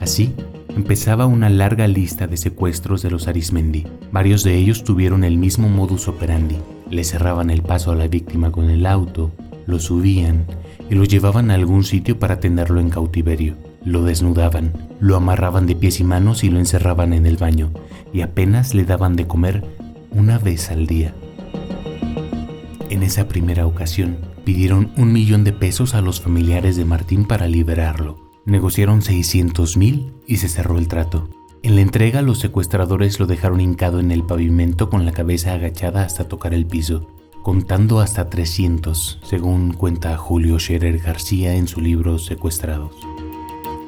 Así, 0.00 0.34
empezaba 0.76 1.26
una 1.26 1.48
larga 1.48 1.86
lista 1.86 2.26
de 2.26 2.36
secuestros 2.36 3.02
de 3.02 3.10
los 3.10 3.28
Arismendi. 3.28 3.86
Varios 4.10 4.42
de 4.42 4.56
ellos 4.56 4.84
tuvieron 4.84 5.24
el 5.24 5.38
mismo 5.38 5.68
modus 5.68 6.08
operandi. 6.08 6.56
Le 6.90 7.04
cerraban 7.04 7.50
el 7.50 7.62
paso 7.62 7.92
a 7.92 7.96
la 7.96 8.08
víctima 8.08 8.50
con 8.50 8.68
el 8.68 8.84
auto, 8.86 9.30
lo 9.66 9.78
subían, 9.78 10.46
y 10.90 10.94
lo 10.94 11.04
llevaban 11.04 11.50
a 11.50 11.54
algún 11.54 11.84
sitio 11.84 12.18
para 12.18 12.40
tenerlo 12.40 12.80
en 12.80 12.90
cautiverio. 12.90 13.54
Lo 13.84 14.02
desnudaban, 14.02 14.72
lo 15.00 15.16
amarraban 15.16 15.66
de 15.66 15.74
pies 15.74 16.00
y 16.00 16.04
manos 16.04 16.44
y 16.44 16.50
lo 16.50 16.58
encerraban 16.58 17.12
en 17.12 17.26
el 17.26 17.36
baño, 17.36 17.70
y 18.12 18.20
apenas 18.20 18.74
le 18.74 18.84
daban 18.84 19.16
de 19.16 19.26
comer 19.26 19.64
una 20.10 20.38
vez 20.38 20.70
al 20.70 20.86
día. 20.86 21.14
En 22.92 23.02
esa 23.02 23.26
primera 23.26 23.66
ocasión, 23.66 24.18
pidieron 24.44 24.92
un 24.98 25.14
millón 25.14 25.44
de 25.44 25.54
pesos 25.54 25.94
a 25.94 26.02
los 26.02 26.20
familiares 26.20 26.76
de 26.76 26.84
Martín 26.84 27.24
para 27.24 27.48
liberarlo. 27.48 28.18
Negociaron 28.44 29.00
600 29.00 29.78
mil 29.78 30.12
y 30.26 30.36
se 30.36 30.50
cerró 30.50 30.76
el 30.76 30.88
trato. 30.88 31.30
En 31.62 31.74
la 31.74 31.80
entrega, 31.80 32.20
los 32.20 32.40
secuestradores 32.40 33.18
lo 33.18 33.24
dejaron 33.24 33.62
hincado 33.62 33.98
en 33.98 34.10
el 34.10 34.24
pavimento 34.24 34.90
con 34.90 35.06
la 35.06 35.12
cabeza 35.12 35.54
agachada 35.54 36.04
hasta 36.04 36.28
tocar 36.28 36.52
el 36.52 36.66
piso 36.66 37.08
contando 37.40 38.00
hasta 38.00 38.28
300, 38.28 39.20
según 39.22 39.72
cuenta 39.72 40.18
Julio 40.18 40.58
Scherer 40.58 40.98
García 40.98 41.54
en 41.54 41.68
su 41.68 41.80
libro 41.80 42.18
Secuestrados. 42.18 42.94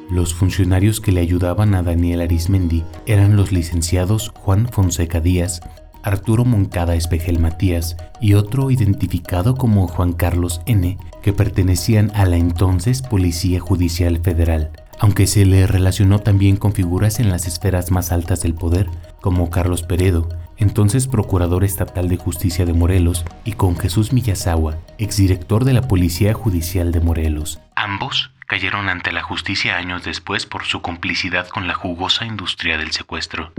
Los 0.09 0.33
funcionarios 0.33 0.99
que 0.99 1.11
le 1.11 1.21
ayudaban 1.21 1.75
a 1.75 1.83
Daniel 1.83 2.21
Arismendi 2.21 2.83
eran 3.05 3.35
los 3.35 3.51
licenciados 3.51 4.33
Juan 4.35 4.67
Fonseca 4.67 5.21
Díaz, 5.21 5.61
Arturo 6.05 6.45
Moncada 6.45 6.95
Espejel 6.95 7.39
Matías 7.39 7.97
y 8.21 8.35
otro 8.35 8.69
identificado 8.69 9.55
como 9.55 9.87
Juan 9.87 10.13
Carlos 10.13 10.61
N., 10.67 10.97
que 11.23 11.33
pertenecían 11.33 12.11
a 12.13 12.25
la 12.25 12.37
entonces 12.37 13.01
Policía 13.01 13.59
Judicial 13.59 14.19
Federal, 14.19 14.71
aunque 14.99 15.25
se 15.25 15.45
le 15.45 15.65
relacionó 15.65 16.19
también 16.19 16.57
con 16.57 16.73
figuras 16.73 17.19
en 17.19 17.29
las 17.29 17.47
esferas 17.47 17.89
más 17.89 18.11
altas 18.11 18.43
del 18.43 18.53
poder, 18.53 18.87
como 19.19 19.49
Carlos 19.49 19.81
Peredo, 19.81 20.29
entonces 20.57 21.07
Procurador 21.07 21.63
Estatal 21.63 22.07
de 22.07 22.17
Justicia 22.17 22.65
de 22.65 22.73
Morelos, 22.73 23.25
y 23.43 23.53
con 23.53 23.75
Jesús 23.75 24.13
Miyazawa, 24.13 24.77
exdirector 24.99 25.65
de 25.65 25.73
la 25.73 25.81
Policía 25.81 26.35
Judicial 26.35 26.91
de 26.91 27.01
Morelos. 27.01 27.59
Ambos 27.75 28.31
cayeron 28.47 28.89
ante 28.89 29.11
la 29.11 29.23
justicia 29.23 29.77
años 29.77 30.03
después 30.03 30.45
por 30.45 30.65
su 30.65 30.81
complicidad 30.81 31.47
con 31.47 31.67
la 31.67 31.73
jugosa 31.73 32.25
industria 32.25 32.77
del 32.77 32.91
secuestro. 32.91 33.51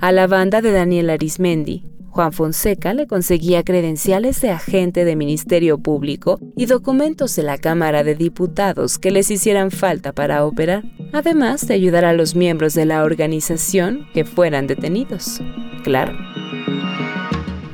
A 0.00 0.12
la 0.12 0.28
banda 0.28 0.62
de 0.62 0.70
Daniel 0.70 1.10
Arismendi, 1.10 1.84
Juan 2.10 2.32
Fonseca 2.32 2.94
le 2.94 3.08
conseguía 3.08 3.64
credenciales 3.64 4.40
de 4.40 4.50
agente 4.50 5.04
de 5.04 5.16
Ministerio 5.16 5.78
Público 5.78 6.38
y 6.56 6.66
documentos 6.66 7.34
de 7.34 7.42
la 7.42 7.58
Cámara 7.58 8.04
de 8.04 8.14
Diputados 8.14 8.98
que 8.98 9.10
les 9.10 9.28
hicieran 9.28 9.72
falta 9.72 10.12
para 10.12 10.44
operar, 10.44 10.84
además 11.12 11.66
de 11.66 11.74
ayudar 11.74 12.04
a 12.04 12.12
los 12.12 12.36
miembros 12.36 12.74
de 12.74 12.86
la 12.86 13.02
organización 13.02 14.06
que 14.14 14.24
fueran 14.24 14.68
detenidos. 14.68 15.40
Claro. 15.82 16.16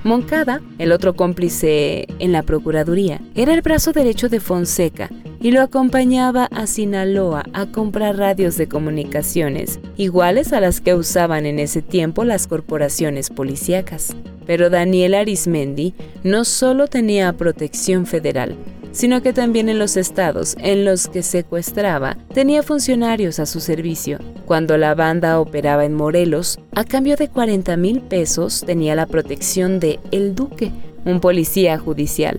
Moncada, 0.03 0.63
el 0.79 0.93
otro 0.93 1.15
cómplice 1.15 2.07
en 2.21 2.33
la 2.33 2.43
Procuraduría, 2.43 3.21
era 3.35 3.53
el 3.53 3.61
brazo 3.61 3.93
derecho 3.93 4.31
de 4.31 4.41
Fonseca 4.41 5.11
y 5.45 5.51
lo 5.51 5.61
acompañaba 5.61 6.47
a 6.47 6.67
Sinaloa 6.67 7.45
a 7.53 7.67
comprar 7.67 8.17
radios 8.17 8.57
de 8.57 8.67
comunicaciones, 8.67 9.79
iguales 9.99 10.55
a 10.55 10.61
las 10.61 10.81
que 10.81 10.95
usaban 10.95 11.45
en 11.45 11.59
ese 11.59 11.83
tiempo 11.83 12.25
las 12.25 12.47
corporaciones 12.47 13.29
policíacas. 13.29 14.17
Pero 14.47 14.71
Daniel 14.71 15.13
Arismendi 15.13 15.93
no 16.23 16.47
solo 16.47 16.87
tenía 16.87 17.31
protección 17.35 18.07
federal, 18.07 18.57
sino 18.93 19.21
que 19.21 19.35
también 19.35 19.69
en 19.69 19.79
los 19.79 19.99
estados 19.99 20.57
en 20.61 20.87
los 20.87 21.09
que 21.09 21.23
secuestraba 21.23 22.17
tenía 22.33 22.63
funcionarios 22.63 23.39
a 23.39 23.45
su 23.45 23.61
servicio. 23.61 24.21
Cuando 24.47 24.79
la 24.79 24.95
banda 24.95 25.39
operaba 25.39 25.85
en 25.85 25.93
Morelos, 25.93 26.59
a 26.75 26.85
cambio 26.85 27.17
de 27.17 27.29
40 27.29 27.77
mil 27.77 28.01
pesos 28.01 28.63
tenía 28.65 28.95
la 28.95 29.05
protección 29.05 29.79
de 29.79 30.01
El 30.11 30.35
Duque, 30.35 30.73
un 31.05 31.21
policía 31.21 31.77
judicial. 31.79 32.39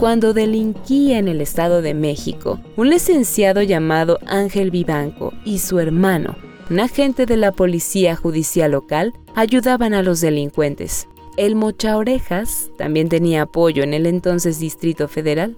Cuando 0.00 0.32
delinquía 0.32 1.18
en 1.18 1.28
el 1.28 1.42
Estado 1.42 1.82
de 1.82 1.92
México, 1.92 2.58
un 2.78 2.88
licenciado 2.88 3.60
llamado 3.60 4.18
Ángel 4.26 4.70
Vivanco 4.70 5.34
y 5.44 5.58
su 5.58 5.78
hermano, 5.78 6.36
un 6.70 6.80
agente 6.80 7.26
de 7.26 7.36
la 7.36 7.52
policía 7.52 8.16
judicial 8.16 8.70
local, 8.70 9.12
ayudaban 9.34 9.92
a 9.92 10.02
los 10.02 10.22
delincuentes. 10.22 11.06
El 11.36 11.54
Mocha 11.54 11.98
Orejas 11.98 12.70
también 12.78 13.10
tenía 13.10 13.42
apoyo 13.42 13.82
en 13.82 13.92
el 13.92 14.06
entonces 14.06 14.58
Distrito 14.58 15.06
Federal. 15.06 15.54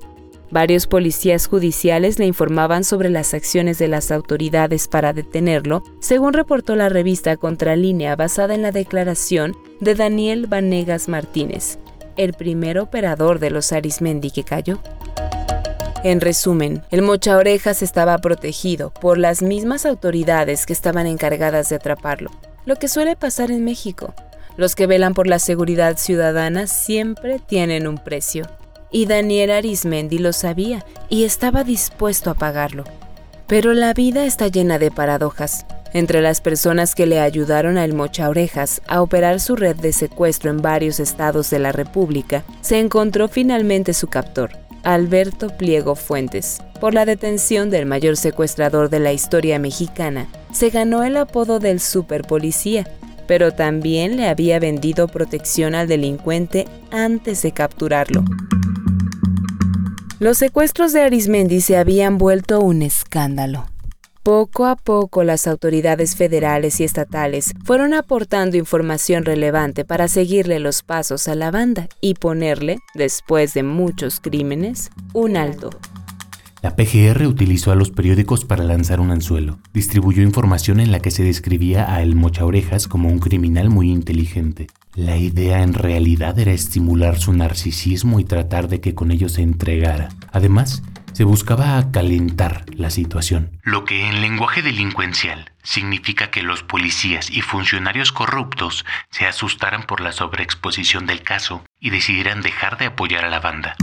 Varios 0.50 0.88
policías 0.88 1.46
judiciales 1.46 2.18
le 2.18 2.26
informaban 2.26 2.82
sobre 2.82 3.10
las 3.10 3.34
acciones 3.34 3.78
de 3.78 3.86
las 3.86 4.10
autoridades 4.10 4.88
para 4.88 5.12
detenerlo, 5.12 5.84
según 6.00 6.32
reportó 6.32 6.74
la 6.74 6.88
revista 6.88 7.36
Contralínea 7.36 8.16
basada 8.16 8.56
en 8.56 8.62
la 8.62 8.72
declaración 8.72 9.56
de 9.78 9.94
Daniel 9.94 10.48
Vanegas 10.48 11.08
Martínez, 11.08 11.78
el 12.16 12.32
primer 12.32 12.78
operador 12.78 13.38
de 13.38 13.50
los 13.50 13.72
Arismendi 13.72 14.30
que 14.30 14.44
cayó. 14.44 14.80
En 16.04 16.20
resumen, 16.20 16.82
el 16.90 17.02
Mocha 17.02 17.36
Orejas 17.36 17.80
estaba 17.80 18.18
protegido 18.18 18.90
por 18.90 19.18
las 19.18 19.40
mismas 19.40 19.86
autoridades 19.86 20.66
que 20.66 20.72
estaban 20.72 21.06
encargadas 21.06 21.68
de 21.68 21.76
atraparlo, 21.76 22.30
lo 22.64 22.76
que 22.76 22.88
suele 22.88 23.14
pasar 23.14 23.52
en 23.52 23.64
México. 23.64 24.12
Los 24.56 24.74
que 24.74 24.86
velan 24.86 25.14
por 25.14 25.26
la 25.26 25.38
seguridad 25.38 25.96
ciudadana 25.96 26.66
siempre 26.66 27.38
tienen 27.38 27.86
un 27.86 27.98
precio. 27.98 28.46
Y 28.90 29.06
Daniel 29.06 29.52
Arismendi 29.52 30.18
lo 30.18 30.32
sabía 30.32 30.84
y 31.08 31.24
estaba 31.24 31.64
dispuesto 31.64 32.30
a 32.30 32.34
pagarlo. 32.34 32.84
Pero 33.46 33.72
la 33.72 33.94
vida 33.94 34.26
está 34.26 34.48
llena 34.48 34.78
de 34.78 34.90
paradojas. 34.90 35.64
Entre 35.94 36.22
las 36.22 36.40
personas 36.40 36.94
que 36.94 37.06
le 37.06 37.20
ayudaron 37.20 37.78
a 37.78 37.84
El 37.84 37.92
Mocha 37.92 38.28
Orejas 38.28 38.80
a 38.86 39.02
operar 39.02 39.40
su 39.40 39.56
red 39.56 39.76
de 39.76 39.92
secuestro 39.92 40.50
en 40.50 40.62
varios 40.62 41.00
estados 41.00 41.50
de 41.50 41.58
la 41.58 41.72
República, 41.72 42.44
se 42.60 42.78
encontró 42.78 43.28
finalmente 43.28 43.94
su 43.94 44.08
captor, 44.08 44.50
Alberto 44.82 45.48
Pliego 45.48 45.94
Fuentes. 45.94 46.60
Por 46.80 46.94
la 46.94 47.04
detención 47.04 47.70
del 47.70 47.86
mayor 47.86 48.16
secuestrador 48.16 48.88
de 48.90 49.00
la 49.00 49.12
historia 49.12 49.58
mexicana, 49.58 50.28
se 50.52 50.70
ganó 50.70 51.04
el 51.04 51.16
apodo 51.16 51.58
del 51.58 51.80
superpolicía 51.80 52.86
pero 53.26 53.52
también 53.52 54.16
le 54.16 54.28
había 54.28 54.58
vendido 54.58 55.08
protección 55.08 55.74
al 55.74 55.88
delincuente 55.88 56.66
antes 56.90 57.42
de 57.42 57.52
capturarlo. 57.52 58.24
Los 60.18 60.38
secuestros 60.38 60.92
de 60.92 61.02
Arismendi 61.02 61.60
se 61.60 61.76
habían 61.76 62.18
vuelto 62.18 62.60
un 62.60 62.82
escándalo. 62.82 63.71
Poco 64.22 64.66
a 64.66 64.76
poco 64.76 65.24
las 65.24 65.48
autoridades 65.48 66.14
federales 66.14 66.78
y 66.78 66.84
estatales 66.84 67.54
fueron 67.64 67.92
aportando 67.92 68.56
información 68.56 69.24
relevante 69.24 69.84
para 69.84 70.06
seguirle 70.06 70.60
los 70.60 70.84
pasos 70.84 71.26
a 71.26 71.34
la 71.34 71.50
banda 71.50 71.88
y 72.00 72.14
ponerle, 72.14 72.78
después 72.94 73.52
de 73.52 73.64
muchos 73.64 74.20
crímenes, 74.20 74.90
un 75.12 75.36
alto. 75.36 75.70
La 76.62 76.76
PGR 76.76 77.26
utilizó 77.26 77.72
a 77.72 77.74
los 77.74 77.90
periódicos 77.90 78.44
para 78.44 78.62
lanzar 78.62 79.00
un 79.00 79.10
anzuelo. 79.10 79.58
Distribuyó 79.74 80.22
información 80.22 80.78
en 80.78 80.92
la 80.92 81.00
que 81.00 81.10
se 81.10 81.24
describía 81.24 81.92
a 81.92 82.00
El 82.00 82.14
Mocha 82.14 82.44
Orejas 82.44 82.86
como 82.86 83.08
un 83.08 83.18
criminal 83.18 83.70
muy 83.70 83.90
inteligente. 83.90 84.68
La 84.94 85.16
idea 85.16 85.64
en 85.64 85.74
realidad 85.74 86.38
era 86.38 86.52
estimular 86.52 87.18
su 87.18 87.32
narcisismo 87.32 88.20
y 88.20 88.24
tratar 88.24 88.68
de 88.68 88.80
que 88.80 88.94
con 88.94 89.10
ello 89.10 89.28
se 89.28 89.42
entregara. 89.42 90.10
Además, 90.30 90.84
se 91.12 91.24
buscaba 91.24 91.78
acalentar 91.78 92.64
la 92.76 92.90
situación. 92.90 93.58
Lo 93.62 93.84
que 93.84 94.08
en 94.08 94.20
lenguaje 94.20 94.62
delincuencial 94.62 95.50
significa 95.62 96.30
que 96.30 96.42
los 96.42 96.62
policías 96.62 97.30
y 97.30 97.42
funcionarios 97.42 98.12
corruptos 98.12 98.84
se 99.10 99.26
asustaran 99.26 99.84
por 99.84 100.00
la 100.00 100.12
sobreexposición 100.12 101.06
del 101.06 101.22
caso 101.22 101.64
y 101.80 101.90
decidieran 101.90 102.42
dejar 102.42 102.78
de 102.78 102.86
apoyar 102.86 103.24
a 103.24 103.30
la 103.30 103.40
banda. 103.40 103.76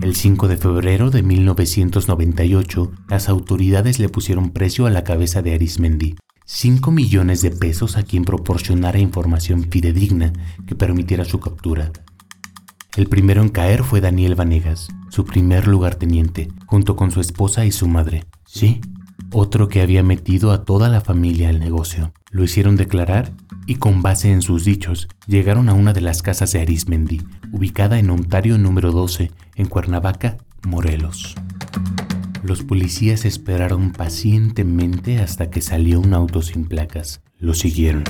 El 0.00 0.14
5 0.14 0.48
de 0.48 0.56
febrero 0.56 1.10
de 1.10 1.22
1998, 1.22 2.92
las 3.08 3.28
autoridades 3.28 3.98
le 3.98 4.08
pusieron 4.08 4.50
precio 4.50 4.86
a 4.86 4.90
la 4.90 5.04
cabeza 5.04 5.42
de 5.42 5.54
Arismendi. 5.54 6.16
5 6.46 6.90
millones 6.92 7.42
de 7.42 7.50
pesos 7.50 7.96
a 7.96 8.04
quien 8.04 8.24
proporcionara 8.24 8.98
información 8.98 9.68
fidedigna 9.70 10.32
que 10.66 10.74
permitiera 10.74 11.24
su 11.26 11.40
captura. 11.40 11.92
El 12.98 13.06
primero 13.06 13.42
en 13.42 13.48
caer 13.48 13.84
fue 13.84 14.00
Daniel 14.00 14.34
Vanegas, 14.34 14.88
su 15.08 15.24
primer 15.24 15.68
lugarteniente, 15.68 16.48
junto 16.66 16.96
con 16.96 17.12
su 17.12 17.20
esposa 17.20 17.64
y 17.64 17.70
su 17.70 17.86
madre. 17.86 18.24
Sí, 18.44 18.80
otro 19.30 19.68
que 19.68 19.82
había 19.82 20.02
metido 20.02 20.50
a 20.50 20.64
toda 20.64 20.88
la 20.88 21.00
familia 21.00 21.50
al 21.50 21.60
negocio. 21.60 22.12
Lo 22.32 22.42
hicieron 22.42 22.74
declarar 22.74 23.30
y 23.66 23.76
con 23.76 24.02
base 24.02 24.32
en 24.32 24.42
sus 24.42 24.64
dichos 24.64 25.06
llegaron 25.28 25.68
a 25.68 25.74
una 25.74 25.92
de 25.92 26.00
las 26.00 26.22
casas 26.22 26.50
de 26.50 26.60
Arismendi, 26.60 27.22
ubicada 27.52 28.00
en 28.00 28.10
Ontario 28.10 28.58
número 28.58 28.90
12, 28.90 29.30
en 29.54 29.66
Cuernavaca, 29.68 30.36
Morelos. 30.66 31.36
Los 32.42 32.64
policías 32.64 33.24
esperaron 33.24 33.92
pacientemente 33.92 35.20
hasta 35.20 35.50
que 35.50 35.60
salió 35.60 36.00
un 36.00 36.14
auto 36.14 36.42
sin 36.42 36.64
placas. 36.64 37.20
Lo 37.38 37.54
siguieron. 37.54 38.02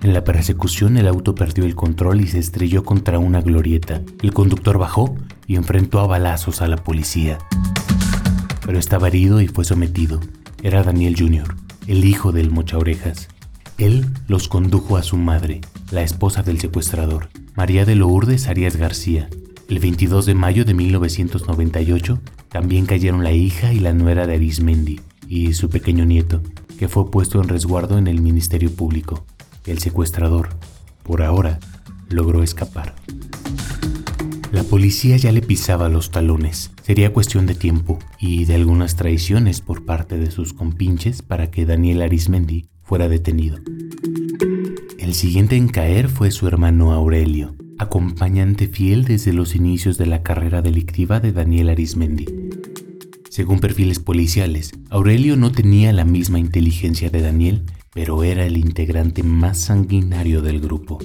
En 0.00 0.12
la 0.12 0.22
persecución 0.22 0.96
el 0.96 1.08
auto 1.08 1.34
perdió 1.34 1.64
el 1.64 1.74
control 1.74 2.20
y 2.20 2.28
se 2.28 2.38
estrelló 2.38 2.84
contra 2.84 3.18
una 3.18 3.40
glorieta. 3.40 4.02
El 4.22 4.32
conductor 4.32 4.78
bajó 4.78 5.16
y 5.48 5.56
enfrentó 5.56 5.98
a 5.98 6.06
balazos 6.06 6.62
a 6.62 6.68
la 6.68 6.76
policía. 6.76 7.38
Pero 8.64 8.78
estaba 8.78 9.08
herido 9.08 9.40
y 9.40 9.48
fue 9.48 9.64
sometido. 9.64 10.20
Era 10.62 10.84
Daniel 10.84 11.16
Jr., 11.18 11.56
el 11.88 12.04
hijo 12.04 12.30
del 12.30 12.50
mocha 12.50 12.78
orejas. 12.78 13.28
Él 13.76 14.06
los 14.28 14.46
condujo 14.46 14.96
a 14.96 15.02
su 15.02 15.16
madre, 15.16 15.62
la 15.90 16.02
esposa 16.02 16.42
del 16.42 16.60
secuestrador, 16.60 17.28
María 17.56 17.84
de 17.84 17.96
Lourdes 17.96 18.46
Arias 18.46 18.76
García. 18.76 19.28
El 19.68 19.80
22 19.80 20.26
de 20.26 20.34
mayo 20.34 20.64
de 20.64 20.74
1998 20.74 22.20
también 22.50 22.86
cayeron 22.86 23.24
la 23.24 23.32
hija 23.32 23.72
y 23.72 23.80
la 23.80 23.92
nuera 23.92 24.26
de 24.28 24.34
Arismendi 24.34 25.00
y 25.26 25.54
su 25.54 25.68
pequeño 25.68 26.04
nieto, 26.04 26.40
que 26.78 26.88
fue 26.88 27.10
puesto 27.10 27.42
en 27.42 27.48
resguardo 27.48 27.98
en 27.98 28.06
el 28.06 28.20
Ministerio 28.20 28.70
Público. 28.70 29.26
El 29.68 29.80
secuestrador, 29.80 30.48
por 31.02 31.22
ahora, 31.22 31.58
logró 32.08 32.42
escapar. 32.42 32.94
La 34.50 34.62
policía 34.62 35.18
ya 35.18 35.30
le 35.30 35.42
pisaba 35.42 35.90
los 35.90 36.10
talones. 36.10 36.70
Sería 36.82 37.12
cuestión 37.12 37.44
de 37.44 37.54
tiempo 37.54 37.98
y 38.18 38.46
de 38.46 38.54
algunas 38.54 38.96
traiciones 38.96 39.60
por 39.60 39.84
parte 39.84 40.16
de 40.16 40.30
sus 40.30 40.54
compinches 40.54 41.20
para 41.20 41.50
que 41.50 41.66
Daniel 41.66 42.00
Arismendi 42.00 42.66
fuera 42.82 43.10
detenido. 43.10 43.58
El 44.98 45.12
siguiente 45.12 45.56
en 45.56 45.68
caer 45.68 46.08
fue 46.08 46.30
su 46.30 46.48
hermano 46.48 46.92
Aurelio, 46.92 47.54
acompañante 47.78 48.68
fiel 48.68 49.04
desde 49.04 49.34
los 49.34 49.54
inicios 49.54 49.98
de 49.98 50.06
la 50.06 50.22
carrera 50.22 50.62
delictiva 50.62 51.20
de 51.20 51.32
Daniel 51.32 51.68
Arismendi. 51.68 52.24
Según 53.30 53.60
perfiles 53.60 53.98
policiales, 53.98 54.72
Aurelio 54.90 55.36
no 55.36 55.52
tenía 55.52 55.92
la 55.92 56.04
misma 56.04 56.38
inteligencia 56.38 57.10
de 57.10 57.20
Daniel, 57.20 57.62
pero 57.92 58.22
era 58.24 58.44
el 58.46 58.56
integrante 58.56 59.22
más 59.22 59.58
sanguinario 59.58 60.42
del 60.42 60.60
grupo. 60.60 60.98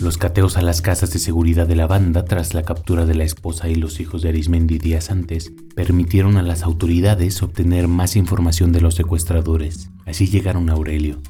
Los 0.00 0.16
cateos 0.16 0.56
a 0.56 0.62
las 0.62 0.80
casas 0.80 1.12
de 1.12 1.18
seguridad 1.18 1.66
de 1.66 1.76
la 1.76 1.86
banda 1.86 2.24
tras 2.24 2.54
la 2.54 2.62
captura 2.62 3.04
de 3.04 3.14
la 3.14 3.24
esposa 3.24 3.68
y 3.68 3.74
los 3.74 4.00
hijos 4.00 4.22
de 4.22 4.30
Arismendi 4.30 4.78
días 4.78 5.10
antes 5.10 5.52
permitieron 5.74 6.38
a 6.38 6.42
las 6.42 6.62
autoridades 6.62 7.42
obtener 7.42 7.86
más 7.86 8.16
información 8.16 8.72
de 8.72 8.80
los 8.80 8.94
secuestradores. 8.94 9.90
Así 10.06 10.26
llegaron 10.26 10.70
a 10.70 10.72
Aurelio. 10.72 11.20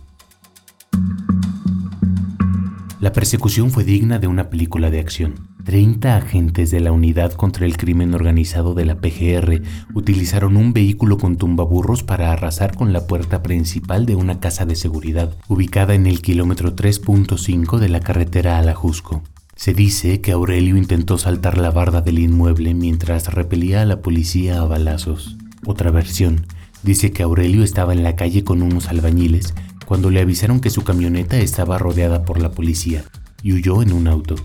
La 3.01 3.13
persecución 3.13 3.71
fue 3.71 3.83
digna 3.83 4.19
de 4.19 4.29
una 4.29 4.51
película 4.51 4.91
de 4.91 5.01
acción. 5.01 5.50
30 5.65 6.17
agentes 6.17 6.71
de 6.71 6.81
la 6.81 6.93
Unidad 6.93 7.33
contra 7.33 7.67
el 7.67 7.77
Crimen 7.77 8.15
Organizado 8.15 8.75
de 8.75 8.87
la 8.87 9.01
PGR 9.01 9.63
utilizaron 9.95 10.57
un 10.57 10.73
vehículo 10.73 11.19
con 11.19 11.37
tumbaburros 11.37 12.03
para 12.03 12.33
arrasar 12.33 12.75
con 12.75 12.93
la 12.93 13.07
puerta 13.07 13.43
principal 13.43 14.07
de 14.07 14.17
una 14.17 14.41
casa 14.41 14.65
de 14.65 14.77
seguridad 14.77 15.37
ubicada 15.49 15.95
en 15.95 16.07
el 16.07 16.23
kilómetro 16.23 16.75
3.5 16.75 17.79
de 17.79 17.89
la 17.89 18.01
carretera 18.01 18.59
a 18.59 18.63
la 18.63 18.75
Jusco. 18.75 19.23
Se 19.55 19.75
dice 19.75 20.21
que 20.21 20.33
Aurelio 20.33 20.77
intentó 20.77 21.19
saltar 21.19 21.59
la 21.59 21.71
barda 21.71 22.01
del 22.01 22.19
inmueble 22.19 22.73
mientras 22.73 23.33
repelía 23.33 23.83
a 23.83 23.87
la 23.87 24.01
policía 24.01 24.61
a 24.61 24.65
balazos. 24.65 25.37
Otra 25.67 25.91
versión 25.91 26.47
dice 26.83 27.13
que 27.13 27.23
Aurelio 27.23 27.63
estaba 27.63 27.93
en 27.93 28.03
la 28.03 28.17
calle 28.17 28.43
con 28.43 28.63
unos 28.63 28.89
albañiles 28.89 29.55
cuando 29.85 30.09
le 30.11 30.21
avisaron 30.21 30.61
que 30.61 30.71
su 30.71 30.83
camioneta 30.83 31.37
estaba 31.39 31.77
rodeada 31.77 32.25
por 32.25 32.41
la 32.41 32.53
policía 32.53 33.05
y 33.43 33.53
huyó 33.53 33.83
en 33.83 33.93
un 33.93 34.09
auto. 34.09 34.37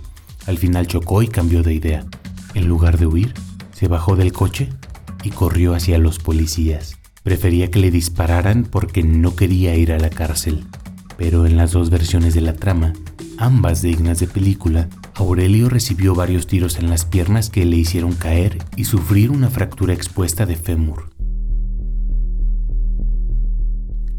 Al 0.45 0.57
final 0.57 0.87
chocó 0.87 1.23
y 1.23 1.27
cambió 1.27 1.63
de 1.63 1.73
idea. 1.73 2.05
En 2.53 2.67
lugar 2.67 2.97
de 2.97 3.07
huir, 3.07 3.33
se 3.73 3.87
bajó 3.87 4.15
del 4.15 4.31
coche 4.31 4.69
y 5.23 5.31
corrió 5.31 5.73
hacia 5.73 5.97
los 5.97 6.19
policías. 6.19 6.97
Prefería 7.23 7.71
que 7.71 7.79
le 7.79 7.89
dispararan 7.89 8.63
porque 8.63 9.03
no 9.03 9.35
quería 9.35 9.75
ir 9.75 9.91
a 9.91 9.97
la 9.97 10.09
cárcel. 10.09 10.63
Pero 11.17 11.45
en 11.45 11.57
las 11.57 11.71
dos 11.71 11.89
versiones 11.89 12.35
de 12.35 12.41
la 12.41 12.53
trama, 12.53 12.93
ambas 13.37 13.81
dignas 13.81 14.19
de 14.19 14.27
película, 14.27 14.87
Aurelio 15.15 15.67
recibió 15.67 16.13
varios 16.13 16.45
tiros 16.45 16.77
en 16.77 16.89
las 16.89 17.05
piernas 17.05 17.49
que 17.49 17.65
le 17.65 17.77
hicieron 17.77 18.13
caer 18.13 18.59
y 18.75 18.83
sufrir 18.83 19.31
una 19.31 19.49
fractura 19.49 19.93
expuesta 19.93 20.45
de 20.45 20.55
fémur. 20.55 21.09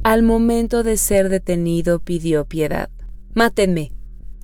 Al 0.02 0.22
momento 0.22 0.82
de 0.82 0.96
ser 0.96 1.28
detenido 1.28 2.00
pidió 2.00 2.44
piedad. 2.44 2.90
Mátenme. 3.34 3.92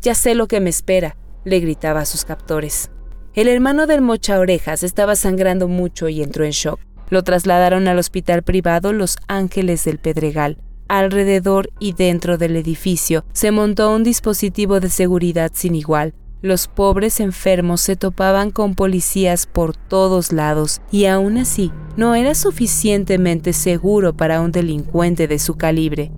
Ya 0.00 0.14
sé 0.14 0.34
lo 0.34 0.48
que 0.48 0.60
me 0.60 0.70
espera 0.70 1.16
le 1.44 1.60
gritaba 1.60 2.00
a 2.00 2.06
sus 2.06 2.24
captores. 2.24 2.90
El 3.34 3.48
hermano 3.48 3.86
del 3.86 4.02
mocha 4.02 4.38
orejas 4.38 4.82
estaba 4.82 5.16
sangrando 5.16 5.68
mucho 5.68 6.08
y 6.08 6.22
entró 6.22 6.44
en 6.44 6.50
shock. 6.50 6.78
Lo 7.08 7.22
trasladaron 7.24 7.88
al 7.88 7.98
hospital 7.98 8.42
privado 8.42 8.92
Los 8.92 9.16
Ángeles 9.26 9.84
del 9.84 9.98
Pedregal. 9.98 10.58
Alrededor 10.88 11.70
y 11.78 11.94
dentro 11.94 12.36
del 12.36 12.56
edificio 12.56 13.24
se 13.32 13.50
montó 13.50 13.94
un 13.94 14.04
dispositivo 14.04 14.80
de 14.80 14.90
seguridad 14.90 15.50
sin 15.54 15.74
igual. 15.74 16.14
Los 16.42 16.66
pobres 16.68 17.20
enfermos 17.20 17.80
se 17.80 17.96
topaban 17.96 18.50
con 18.50 18.74
policías 18.74 19.46
por 19.46 19.76
todos 19.76 20.32
lados 20.32 20.82
y 20.90 21.06
aún 21.06 21.38
así 21.38 21.70
no 21.96 22.14
era 22.14 22.34
suficientemente 22.34 23.52
seguro 23.52 24.12
para 24.14 24.40
un 24.40 24.52
delincuente 24.52 25.28
de 25.28 25.38
su 25.38 25.56
calibre. 25.56 26.10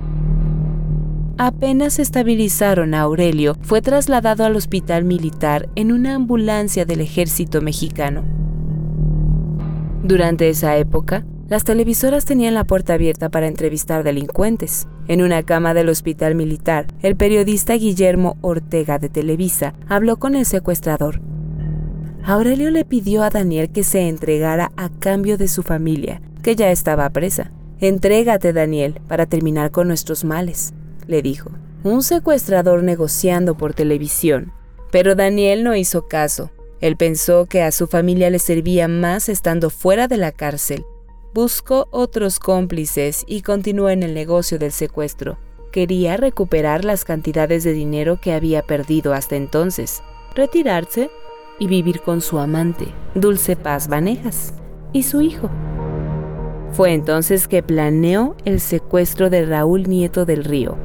Apenas 1.37 1.99
estabilizaron 1.99 2.95
a 2.95 3.01
Aurelio, 3.01 3.57
fue 3.61 3.83
trasladado 3.83 4.45
al 4.45 4.55
hospital 4.55 5.03
militar 5.03 5.69
en 5.75 5.91
una 5.91 6.15
ambulancia 6.15 6.85
del 6.85 7.01
ejército 7.01 7.61
mexicano. 7.61 8.23
Durante 10.05 10.49
esa 10.49 10.77
época, 10.77 11.27
las 11.49 11.65
televisoras 11.65 12.25
tenían 12.25 12.55
la 12.55 12.63
puerta 12.63 12.95
abierta 12.95 13.31
para 13.31 13.49
entrevistar 13.49 14.05
delincuentes. 14.05 14.87
En 15.09 15.23
una 15.23 15.43
cama 15.43 15.75
del 15.75 15.89
hospital 15.89 16.37
militar, 16.37 16.87
el 17.03 17.17
periodista 17.17 17.75
Guillermo 17.75 18.37
Ortega 18.41 19.01
de 19.01 19.09
Televisa 19.09 19.75
habló 19.89 20.19
con 20.19 20.37
el 20.37 20.47
secuestrador. 20.47 21.21
Aurelio 22.23 22.71
le 22.71 22.85
pidió 22.85 23.25
a 23.25 23.31
Daniel 23.31 23.71
que 23.71 23.83
se 23.83 24.09
entregara 24.09 24.71
a 24.77 24.89
cambio 24.89 25.37
de 25.37 25.49
su 25.49 25.65
familia, 25.65 26.23
que 26.45 26.55
ya 26.55 26.71
estaba 26.71 27.11
presa. 27.11 27.51
Entrégate, 27.81 28.53
Daniel, 28.53 29.01
para 29.09 29.27
terminar 29.27 29.73
con 29.73 29.89
nuestros 29.89 30.25
males 30.25 30.75
le 31.07 31.23
dijo. 31.23 31.51
Un 31.83 32.03
secuestrador 32.03 32.83
negociando 32.83 33.57
por 33.57 33.75
televisión. 33.75 34.53
Pero 34.91 35.15
Daniel 35.15 35.65
no 35.65 35.75
hizo 35.75 36.07
caso. 36.09 36.51
Él 36.81 36.97
pensó 36.97 37.47
que 37.47 37.63
a 37.63 37.73
su 37.73 37.87
familia 37.87 38.31
le 38.31 38.39
servía 38.39 38.89
más 38.89 39.29
estando 39.29 39.71
fuera 39.71 40.09
de 40.09 40.17
la 40.17 40.33
cárcel. 40.33 40.85
Buscó 41.35 41.89
otros 41.91 42.39
cómplices 42.39 43.25
y 43.27 43.43
continuó 43.43 43.91
en 43.91 44.03
el 44.03 44.15
negocio 44.15 44.59
del 44.59 44.71
secuestro. 44.71 45.39
Quería 45.73 46.17
recuperar 46.17 46.85
las 46.85 47.05
cantidades 47.05 47.65
de 47.65 47.73
dinero 47.73 48.21
que 48.21 48.33
había 48.33 48.63
perdido 48.63 49.13
hasta 49.13 49.35
entonces, 49.35 50.03
retirarse 50.35 51.11
y 51.59 51.67
vivir 51.67 52.03
con 52.03 52.21
su 52.21 52.39
amante, 52.39 52.87
Dulce 53.15 53.57
Paz 53.57 53.89
Vanejas, 53.89 54.55
y 54.93 55.03
su 55.03 55.21
hijo. 55.21 55.51
Fue 56.73 56.93
entonces 56.93 57.49
que 57.49 57.63
planeó 57.63 58.37
el 58.45 58.61
secuestro 58.61 59.31
de 59.31 59.45
Raúl 59.45 59.85
Nieto 59.85 60.25
del 60.25 60.45
Río, 60.45 60.77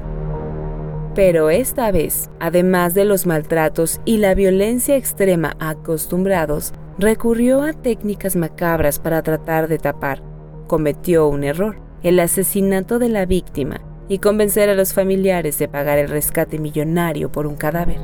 pero 1.19 1.49
esta 1.49 1.91
vez, 1.91 2.29
además 2.39 2.93
de 2.93 3.03
los 3.03 3.25
maltratos 3.25 3.99
y 4.05 4.19
la 4.19 4.35
violencia 4.35 4.95
extrema 4.95 5.57
acostumbrados, 5.59 6.71
recurrió 6.97 7.61
a 7.61 7.73
técnicas 7.73 8.37
macabras 8.37 8.99
para 8.99 9.21
tratar 9.21 9.67
de 9.67 9.79
tapar. 9.79 10.23
Cometió 10.67 11.27
un 11.27 11.43
error, 11.43 11.81
el 12.03 12.21
asesinato 12.21 12.99
de 12.99 13.09
la 13.09 13.25
víctima, 13.25 13.81
y 14.07 14.19
convencer 14.19 14.69
a 14.69 14.75
los 14.75 14.93
familiares 14.93 15.59
de 15.59 15.67
pagar 15.67 15.97
el 15.97 16.07
rescate 16.07 16.57
millonario 16.57 17.29
por 17.29 17.47
un 17.47 17.57
cadáver. 17.57 17.97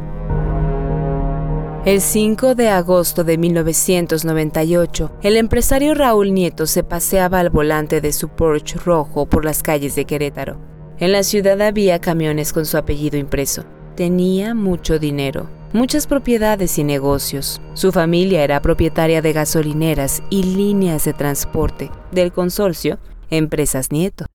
El 1.85 2.01
5 2.01 2.53
de 2.53 2.67
agosto 2.67 3.23
de 3.23 3.37
1998, 3.37 5.19
el 5.21 5.37
empresario 5.37 5.93
Raúl 5.93 6.33
Nieto 6.33 6.65
se 6.65 6.83
paseaba 6.83 7.39
al 7.39 7.49
volante 7.49 8.01
de 8.01 8.11
su 8.11 8.27
Porsche 8.27 8.77
rojo 8.77 9.25
por 9.25 9.45
las 9.45 9.63
calles 9.63 9.95
de 9.95 10.03
Querétaro. 10.03 10.74
En 10.97 11.11
la 11.11 11.23
ciudad 11.23 11.61
había 11.61 11.99
camiones 11.99 12.53
con 12.53 12.65
su 12.65 12.77
apellido 12.77 13.17
impreso. 13.17 13.65
Tenía 13.97 14.55
mucho 14.55 14.97
dinero, 14.97 15.49
muchas 15.73 16.07
propiedades 16.07 16.79
y 16.79 16.85
negocios. 16.85 17.59
Su 17.73 17.91
familia 17.91 18.45
era 18.45 18.61
propietaria 18.61 19.21
de 19.21 19.33
gasolineras 19.33 20.23
y 20.29 20.43
líneas 20.43 21.03
de 21.03 21.11
transporte 21.11 21.91
del 22.13 22.31
consorcio 22.31 22.97
Empresas 23.29 23.91
Nieto. 23.91 24.25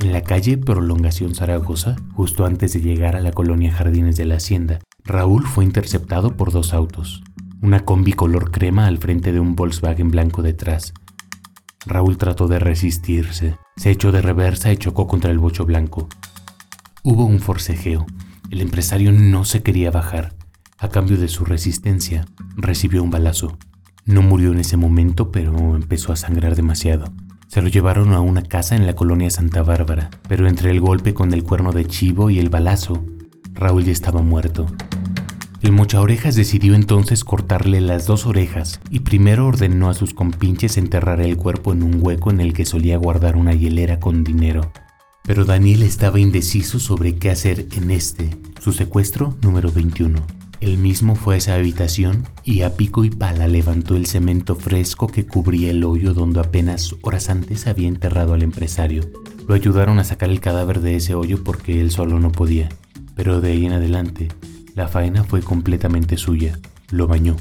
En 0.00 0.12
la 0.12 0.22
calle 0.22 0.56
Prolongación 0.56 1.34
Zaragoza, 1.34 1.96
justo 2.14 2.46
antes 2.46 2.72
de 2.72 2.80
llegar 2.80 3.14
a 3.14 3.20
la 3.20 3.32
colonia 3.32 3.70
Jardines 3.72 4.16
de 4.16 4.24
la 4.24 4.36
Hacienda, 4.36 4.78
Raúl 5.04 5.46
fue 5.46 5.64
interceptado 5.64 6.34
por 6.34 6.50
dos 6.50 6.72
autos. 6.72 7.22
Una 7.60 7.80
combi 7.80 8.14
color 8.14 8.50
crema 8.50 8.86
al 8.86 8.96
frente 8.96 9.32
de 9.32 9.40
un 9.40 9.54
Volkswagen 9.54 10.10
blanco 10.10 10.40
detrás 10.40 10.94
Raúl 11.86 12.18
trató 12.18 12.48
de 12.48 12.58
resistirse, 12.58 13.56
se 13.76 13.90
echó 13.90 14.10
de 14.10 14.20
reversa 14.20 14.72
y 14.72 14.76
chocó 14.76 15.06
contra 15.06 15.30
el 15.30 15.38
bocho 15.38 15.64
blanco. 15.64 16.08
Hubo 17.04 17.24
un 17.24 17.38
forcejeo. 17.38 18.06
El 18.50 18.60
empresario 18.60 19.12
no 19.12 19.44
se 19.44 19.62
quería 19.62 19.90
bajar. 19.90 20.34
A 20.78 20.88
cambio 20.88 21.16
de 21.16 21.28
su 21.28 21.44
resistencia, 21.44 22.26
recibió 22.56 23.02
un 23.02 23.10
balazo. 23.10 23.56
No 24.04 24.22
murió 24.22 24.52
en 24.52 24.60
ese 24.60 24.76
momento, 24.76 25.30
pero 25.30 25.76
empezó 25.76 26.12
a 26.12 26.16
sangrar 26.16 26.56
demasiado. 26.56 27.12
Se 27.46 27.62
lo 27.62 27.68
llevaron 27.68 28.12
a 28.12 28.20
una 28.20 28.42
casa 28.42 28.74
en 28.74 28.86
la 28.86 28.94
colonia 28.94 29.30
Santa 29.30 29.62
Bárbara, 29.62 30.10
pero 30.28 30.48
entre 30.48 30.72
el 30.72 30.80
golpe 30.80 31.14
con 31.14 31.32
el 31.32 31.44
cuerno 31.44 31.72
de 31.72 31.86
chivo 31.86 32.30
y 32.30 32.40
el 32.40 32.50
balazo, 32.50 33.04
Raúl 33.54 33.84
ya 33.84 33.92
estaba 33.92 34.20
muerto. 34.22 34.66
El 35.62 35.72
mocha 35.72 36.02
orejas 36.02 36.36
decidió 36.36 36.74
entonces 36.74 37.24
cortarle 37.24 37.80
las 37.80 38.06
dos 38.06 38.26
orejas 38.26 38.78
y 38.90 39.00
primero 39.00 39.46
ordenó 39.46 39.88
a 39.88 39.94
sus 39.94 40.12
compinches 40.12 40.76
enterrar 40.76 41.20
el 41.20 41.38
cuerpo 41.38 41.72
en 41.72 41.82
un 41.82 41.98
hueco 42.00 42.30
en 42.30 42.40
el 42.40 42.52
que 42.52 42.66
solía 42.66 42.98
guardar 42.98 43.36
una 43.36 43.54
hielera 43.54 43.98
con 43.98 44.22
dinero. 44.22 44.70
Pero 45.24 45.44
Daniel 45.44 45.82
estaba 45.82 46.20
indeciso 46.20 46.78
sobre 46.78 47.16
qué 47.16 47.30
hacer 47.30 47.66
en 47.74 47.90
este, 47.90 48.30
su 48.60 48.72
secuestro 48.72 49.34
número 49.40 49.72
21. 49.72 50.20
Él 50.60 50.78
mismo 50.78 51.16
fue 51.16 51.34
a 51.34 51.38
esa 51.38 51.54
habitación 51.54 52.28
y 52.44 52.60
a 52.60 52.76
pico 52.76 53.04
y 53.04 53.10
pala 53.10 53.48
levantó 53.48 53.96
el 53.96 54.06
cemento 54.06 54.56
fresco 54.56 55.06
que 55.06 55.26
cubría 55.26 55.70
el 55.70 55.84
hoyo 55.84 56.12
donde 56.12 56.40
apenas 56.40 56.94
horas 57.02 57.30
antes 57.30 57.66
había 57.66 57.88
enterrado 57.88 58.34
al 58.34 58.42
empresario. 58.42 59.10
Lo 59.48 59.54
ayudaron 59.54 59.98
a 59.98 60.04
sacar 60.04 60.30
el 60.30 60.40
cadáver 60.40 60.80
de 60.80 60.96
ese 60.96 61.14
hoyo 61.14 61.42
porque 61.42 61.80
él 61.80 61.90
solo 61.90 62.20
no 62.20 62.30
podía. 62.30 62.68
Pero 63.14 63.40
de 63.40 63.52
ahí 63.52 63.66
en 63.66 63.72
adelante, 63.72 64.28
la 64.76 64.86
faena 64.86 65.24
fue 65.24 65.40
completamente 65.40 66.16
suya. 66.16 66.60
Lo 66.90 67.08
bañó, 67.08 67.34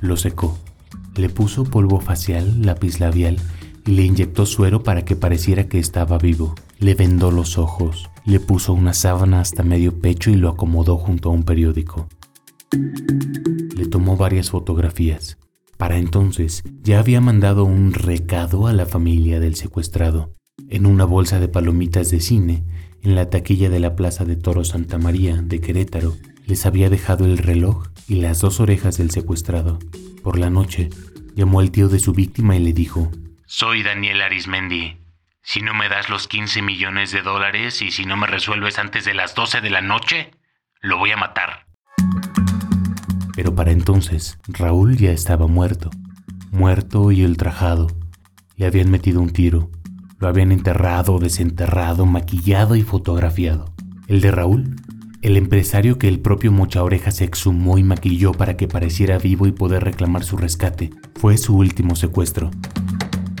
lo 0.00 0.18
secó, 0.18 0.58
le 1.16 1.28
puso 1.28 1.64
polvo 1.64 2.00
facial, 2.00 2.60
lápiz 2.60 3.00
labial 3.00 3.36
y 3.86 3.92
le 3.92 4.02
inyectó 4.02 4.46
suero 4.46 4.82
para 4.82 5.04
que 5.04 5.16
pareciera 5.16 5.68
que 5.68 5.78
estaba 5.78 6.18
vivo. 6.18 6.54
Le 6.78 6.94
vendó 6.94 7.30
los 7.30 7.56
ojos, 7.56 8.10
le 8.24 8.40
puso 8.40 8.74
una 8.74 8.94
sábana 8.94 9.40
hasta 9.40 9.62
medio 9.62 10.00
pecho 10.00 10.30
y 10.30 10.34
lo 10.34 10.48
acomodó 10.48 10.98
junto 10.98 11.30
a 11.30 11.32
un 11.32 11.44
periódico. 11.44 12.08
Le 13.76 13.86
tomó 13.86 14.16
varias 14.16 14.50
fotografías. 14.50 15.38
Para 15.76 15.98
entonces 15.98 16.64
ya 16.82 16.98
había 16.98 17.20
mandado 17.20 17.64
un 17.64 17.92
recado 17.92 18.66
a 18.66 18.72
la 18.72 18.86
familia 18.86 19.38
del 19.38 19.54
secuestrado. 19.54 20.34
En 20.68 20.86
una 20.86 21.04
bolsa 21.04 21.38
de 21.38 21.48
palomitas 21.48 22.10
de 22.10 22.20
cine, 22.20 22.64
en 23.02 23.14
la 23.14 23.30
taquilla 23.30 23.70
de 23.70 23.78
la 23.78 23.94
Plaza 23.94 24.24
de 24.24 24.36
Toro 24.36 24.64
Santa 24.64 24.98
María 24.98 25.42
de 25.42 25.60
Querétaro, 25.60 26.14
les 26.46 26.66
había 26.66 26.90
dejado 26.90 27.24
el 27.24 27.38
reloj 27.38 27.86
y 28.08 28.16
las 28.16 28.40
dos 28.40 28.60
orejas 28.60 28.98
del 28.98 29.10
secuestrado. 29.10 29.78
Por 30.22 30.38
la 30.38 30.50
noche, 30.50 30.90
llamó 31.34 31.60
al 31.60 31.70
tío 31.70 31.88
de 31.88 31.98
su 31.98 32.12
víctima 32.12 32.56
y 32.56 32.60
le 32.60 32.72
dijo, 32.72 33.10
Soy 33.46 33.82
Daniel 33.82 34.22
Arismendi. 34.22 34.98
Si 35.42 35.60
no 35.60 35.74
me 35.74 35.88
das 35.88 36.08
los 36.08 36.28
15 36.28 36.62
millones 36.62 37.10
de 37.10 37.22
dólares 37.22 37.82
y 37.82 37.90
si 37.90 38.06
no 38.06 38.16
me 38.16 38.26
resuelves 38.26 38.78
antes 38.78 39.04
de 39.04 39.14
las 39.14 39.34
12 39.34 39.60
de 39.60 39.70
la 39.70 39.80
noche, 39.80 40.30
lo 40.80 40.98
voy 40.98 41.10
a 41.10 41.16
matar. 41.16 41.66
Pero 43.34 43.54
para 43.54 43.72
entonces, 43.72 44.38
Raúl 44.46 44.96
ya 44.96 45.10
estaba 45.10 45.46
muerto. 45.46 45.90
Muerto 46.50 47.10
y 47.10 47.24
ultrajado. 47.24 47.88
Le 48.56 48.66
habían 48.66 48.90
metido 48.90 49.20
un 49.20 49.30
tiro. 49.30 49.70
Lo 50.18 50.28
habían 50.28 50.52
enterrado, 50.52 51.18
desenterrado, 51.18 52.06
maquillado 52.06 52.76
y 52.76 52.82
fotografiado. 52.82 53.74
El 54.06 54.20
de 54.20 54.30
Raúl, 54.30 54.76
el 55.22 55.36
empresario 55.36 55.98
que 55.98 56.08
el 56.08 56.18
propio 56.18 56.50
Mocha 56.50 56.82
Oreja 56.82 57.12
se 57.12 57.24
exhumó 57.24 57.78
y 57.78 57.84
maquilló 57.84 58.32
para 58.32 58.56
que 58.56 58.66
pareciera 58.66 59.18
vivo 59.18 59.46
y 59.46 59.52
poder 59.52 59.84
reclamar 59.84 60.24
su 60.24 60.36
rescate, 60.36 60.90
fue 61.14 61.38
su 61.38 61.56
último 61.56 61.94
secuestro. 61.94 62.50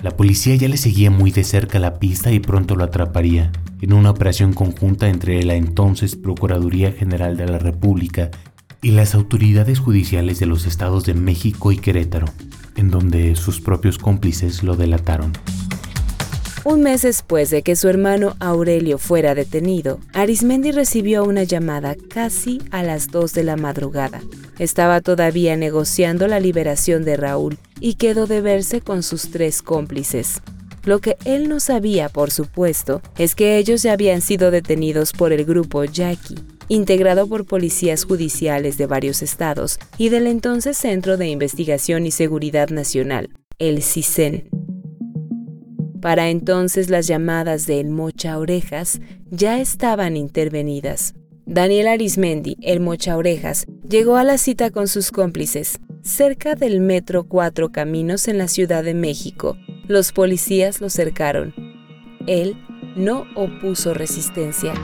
La 0.00 0.12
policía 0.16 0.54
ya 0.54 0.68
le 0.68 0.76
seguía 0.76 1.10
muy 1.10 1.32
de 1.32 1.42
cerca 1.42 1.80
la 1.80 1.98
pista 1.98 2.30
y 2.30 2.38
pronto 2.38 2.76
lo 2.76 2.84
atraparía, 2.84 3.50
en 3.80 3.92
una 3.92 4.10
operación 4.10 4.52
conjunta 4.52 5.08
entre 5.08 5.42
la 5.42 5.56
entonces 5.56 6.14
Procuraduría 6.14 6.92
General 6.92 7.36
de 7.36 7.46
la 7.46 7.58
República 7.58 8.30
y 8.80 8.92
las 8.92 9.16
autoridades 9.16 9.80
judiciales 9.80 10.38
de 10.38 10.46
los 10.46 10.66
estados 10.66 11.04
de 11.04 11.14
México 11.14 11.72
y 11.72 11.78
Querétaro, 11.78 12.26
en 12.76 12.90
donde 12.90 13.34
sus 13.34 13.60
propios 13.60 13.98
cómplices 13.98 14.62
lo 14.62 14.76
delataron. 14.76 15.32
Un 16.64 16.80
mes 16.82 17.02
después 17.02 17.50
de 17.50 17.62
que 17.62 17.74
su 17.74 17.88
hermano 17.88 18.36
Aurelio 18.38 18.96
fuera 18.96 19.34
detenido, 19.34 19.98
Arismendi 20.12 20.70
recibió 20.70 21.24
una 21.24 21.42
llamada 21.42 21.96
casi 22.08 22.62
a 22.70 22.84
las 22.84 23.08
2 23.08 23.32
de 23.32 23.42
la 23.42 23.56
madrugada. 23.56 24.22
Estaba 24.60 25.00
todavía 25.00 25.56
negociando 25.56 26.28
la 26.28 26.38
liberación 26.38 27.04
de 27.04 27.16
Raúl 27.16 27.58
y 27.80 27.94
quedó 27.94 28.28
de 28.28 28.40
verse 28.42 28.80
con 28.80 29.02
sus 29.02 29.32
tres 29.32 29.60
cómplices. 29.60 30.40
Lo 30.84 31.00
que 31.00 31.16
él 31.24 31.48
no 31.48 31.58
sabía, 31.58 32.08
por 32.08 32.30
supuesto, 32.30 33.02
es 33.18 33.34
que 33.34 33.58
ellos 33.58 33.82
ya 33.82 33.92
habían 33.92 34.20
sido 34.20 34.52
detenidos 34.52 35.12
por 35.12 35.32
el 35.32 35.44
grupo 35.44 35.82
Jackie, 35.82 36.38
integrado 36.68 37.26
por 37.26 37.44
policías 37.44 38.04
judiciales 38.04 38.78
de 38.78 38.86
varios 38.86 39.22
estados 39.22 39.80
y 39.98 40.10
del 40.10 40.28
entonces 40.28 40.78
Centro 40.78 41.16
de 41.16 41.26
Investigación 41.26 42.06
y 42.06 42.12
Seguridad 42.12 42.68
Nacional, 42.68 43.30
el 43.58 43.82
CISEN. 43.82 44.61
Para 46.02 46.30
entonces 46.30 46.90
las 46.90 47.06
llamadas 47.06 47.64
de 47.66 47.78
El 47.78 47.90
Mocha 47.90 48.36
Orejas 48.36 49.00
ya 49.30 49.60
estaban 49.60 50.16
intervenidas. 50.16 51.14
Daniel 51.46 51.86
Arismendi, 51.86 52.56
el 52.60 52.80
Mocha 52.80 53.16
Orejas, 53.16 53.66
llegó 53.88 54.16
a 54.16 54.24
la 54.24 54.36
cita 54.36 54.72
con 54.72 54.88
sus 54.88 55.12
cómplices, 55.12 55.78
cerca 56.02 56.56
del 56.56 56.80
metro 56.80 57.22
Cuatro 57.28 57.70
Caminos 57.70 58.26
en 58.26 58.38
la 58.38 58.48
Ciudad 58.48 58.82
de 58.82 58.94
México. 58.94 59.56
Los 59.86 60.10
policías 60.10 60.80
lo 60.80 60.90
cercaron. 60.90 61.54
Él 62.26 62.56
no 62.96 63.24
opuso 63.36 63.94
resistencia. 63.94 64.74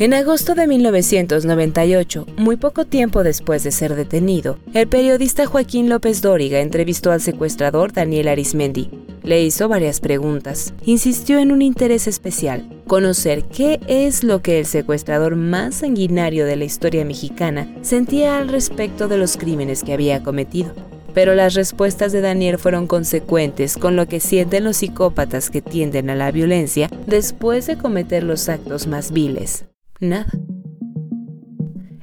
En 0.00 0.12
agosto 0.12 0.56
de 0.56 0.66
1998, 0.66 2.26
muy 2.36 2.56
poco 2.56 2.84
tiempo 2.84 3.22
después 3.22 3.62
de 3.62 3.70
ser 3.70 3.94
detenido, 3.94 4.58
el 4.74 4.88
periodista 4.88 5.46
Joaquín 5.46 5.88
López 5.88 6.20
Dóriga 6.20 6.58
entrevistó 6.58 7.12
al 7.12 7.20
secuestrador 7.20 7.92
Daniel 7.92 8.26
Arismendi, 8.26 8.90
le 9.22 9.42
hizo 9.42 9.68
varias 9.68 10.00
preguntas. 10.00 10.74
Insistió 10.84 11.38
en 11.38 11.52
un 11.52 11.62
interés 11.62 12.06
especial, 12.06 12.68
conocer 12.86 13.44
qué 13.44 13.80
es 13.86 14.24
lo 14.24 14.42
que 14.42 14.58
el 14.58 14.66
secuestrador 14.66 15.36
más 15.36 15.76
sanguinario 15.76 16.46
de 16.46 16.56
la 16.56 16.64
historia 16.64 17.04
mexicana 17.04 17.68
sentía 17.82 18.38
al 18.38 18.48
respecto 18.48 19.08
de 19.08 19.18
los 19.18 19.36
crímenes 19.36 19.82
que 19.82 19.92
había 19.92 20.22
cometido. 20.22 20.74
Pero 21.14 21.34
las 21.34 21.54
respuestas 21.54 22.12
de 22.12 22.22
Daniel 22.22 22.58
fueron 22.58 22.86
consecuentes 22.86 23.76
con 23.76 23.96
lo 23.96 24.06
que 24.08 24.18
sienten 24.18 24.64
los 24.64 24.78
psicópatas 24.78 25.50
que 25.50 25.60
tienden 25.60 26.08
a 26.08 26.14
la 26.14 26.30
violencia 26.30 26.88
después 27.06 27.66
de 27.66 27.76
cometer 27.76 28.22
los 28.22 28.48
actos 28.48 28.86
más 28.86 29.12
viles. 29.12 29.66
Nada. 30.00 30.32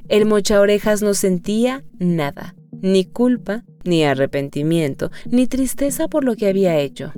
El 0.08 0.26
mocha 0.26 0.60
orejas 0.60 1.02
no 1.02 1.14
sentía 1.14 1.84
nada, 1.98 2.56
ni 2.82 3.04
culpa, 3.04 3.64
ni 3.84 4.04
arrepentimiento, 4.04 5.10
ni 5.30 5.46
tristeza 5.46 6.08
por 6.08 6.24
lo 6.24 6.36
que 6.36 6.48
había 6.48 6.78
hecho. 6.78 7.12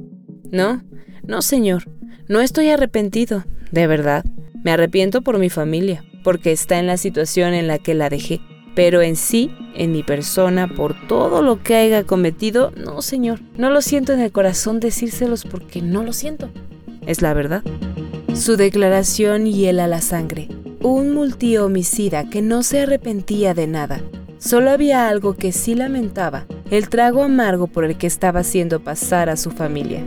No, 0.50 0.82
no, 1.26 1.42
señor, 1.42 1.84
no 2.28 2.40
estoy 2.40 2.68
arrepentido, 2.68 3.44
de 3.70 3.86
verdad. 3.86 4.24
Me 4.62 4.70
arrepiento 4.70 5.22
por 5.22 5.38
mi 5.38 5.50
familia, 5.50 6.04
porque 6.22 6.52
está 6.52 6.78
en 6.78 6.86
la 6.86 6.96
situación 6.96 7.54
en 7.54 7.66
la 7.66 7.78
que 7.78 7.94
la 7.94 8.08
dejé. 8.08 8.40
Pero 8.74 9.02
en 9.02 9.16
sí, 9.16 9.50
en 9.74 9.92
mi 9.92 10.02
persona, 10.02 10.68
por 10.68 10.94
todo 11.08 11.42
lo 11.42 11.62
que 11.62 11.74
haya 11.74 12.04
cometido, 12.04 12.72
no, 12.76 13.02
señor. 13.02 13.40
No 13.56 13.70
lo 13.70 13.82
siento 13.82 14.12
en 14.12 14.20
el 14.20 14.32
corazón 14.32 14.80
decírselos 14.80 15.44
porque 15.44 15.82
no 15.82 16.02
lo 16.04 16.12
siento. 16.12 16.48
Es 17.06 17.20
la 17.20 17.34
verdad. 17.34 17.62
Su 18.34 18.56
declaración 18.56 19.44
hiela 19.46 19.86
la 19.88 20.00
sangre. 20.00 20.48
Un 20.80 21.12
multihomicida 21.12 22.30
que 22.30 22.40
no 22.40 22.62
se 22.62 22.80
arrepentía 22.80 23.52
de 23.52 23.66
nada, 23.66 24.00
Solo 24.42 24.72
había 24.72 25.08
algo 25.08 25.34
que 25.34 25.52
sí 25.52 25.76
lamentaba, 25.76 26.46
el 26.68 26.88
trago 26.88 27.22
amargo 27.22 27.68
por 27.68 27.84
el 27.84 27.96
que 27.96 28.08
estaba 28.08 28.40
haciendo 28.40 28.80
pasar 28.80 29.30
a 29.30 29.36
su 29.36 29.52
familia. 29.52 30.02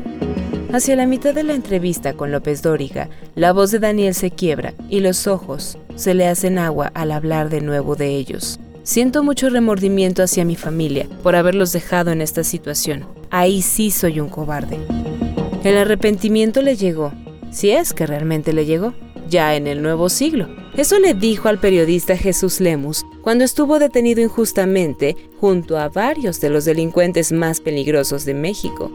Hacia 0.73 0.97
la 0.97 1.05
mitad 1.05 1.33
de 1.33 1.43
la 1.43 1.53
entrevista 1.53 2.15
con 2.15 2.33
López 2.33 2.61
Dóriga, 2.61 3.07
la 3.35 3.53
voz 3.53 3.71
de 3.71 3.79
Daniel 3.79 4.13
se 4.13 4.31
quiebra 4.31 4.73
y 4.89 4.99
los 4.99 5.25
ojos 5.25 5.77
se 5.95 6.13
le 6.13 6.27
hacen 6.27 6.57
agua 6.57 6.91
al 6.95 7.13
hablar 7.13 7.49
de 7.49 7.61
nuevo 7.61 7.95
de 7.95 8.09
ellos. 8.09 8.59
Siento 8.83 9.23
mucho 9.23 9.49
remordimiento 9.49 10.21
hacia 10.21 10.43
mi 10.43 10.57
familia 10.57 11.07
por 11.23 11.37
haberlos 11.37 11.71
dejado 11.71 12.11
en 12.11 12.21
esta 12.21 12.43
situación. 12.43 13.05
Ahí 13.31 13.61
sí 13.61 13.89
soy 13.89 14.19
un 14.19 14.27
cobarde. 14.27 14.77
El 15.63 15.77
arrepentimiento 15.77 16.61
le 16.61 16.75
llegó, 16.75 17.13
si 17.51 17.71
es 17.71 17.93
que 17.93 18.05
realmente 18.05 18.51
le 18.51 18.65
llegó, 18.65 18.93
ya 19.29 19.55
en 19.55 19.65
el 19.65 19.81
nuevo 19.81 20.09
siglo. 20.09 20.49
Eso 20.75 20.99
le 20.99 21.13
dijo 21.13 21.47
al 21.47 21.59
periodista 21.59 22.17
Jesús 22.17 22.59
Lemus 22.59 23.05
cuando 23.25 23.43
estuvo 23.43 23.79
detenido 23.79 24.21
injustamente 24.21 25.17
junto 25.41 25.79
a 25.79 25.89
varios 25.89 26.39
de 26.41 26.51
los 26.51 26.63
delincuentes 26.63 27.31
más 27.31 27.59
peligrosos 27.59 28.23
de 28.23 28.35
México. 28.35 28.91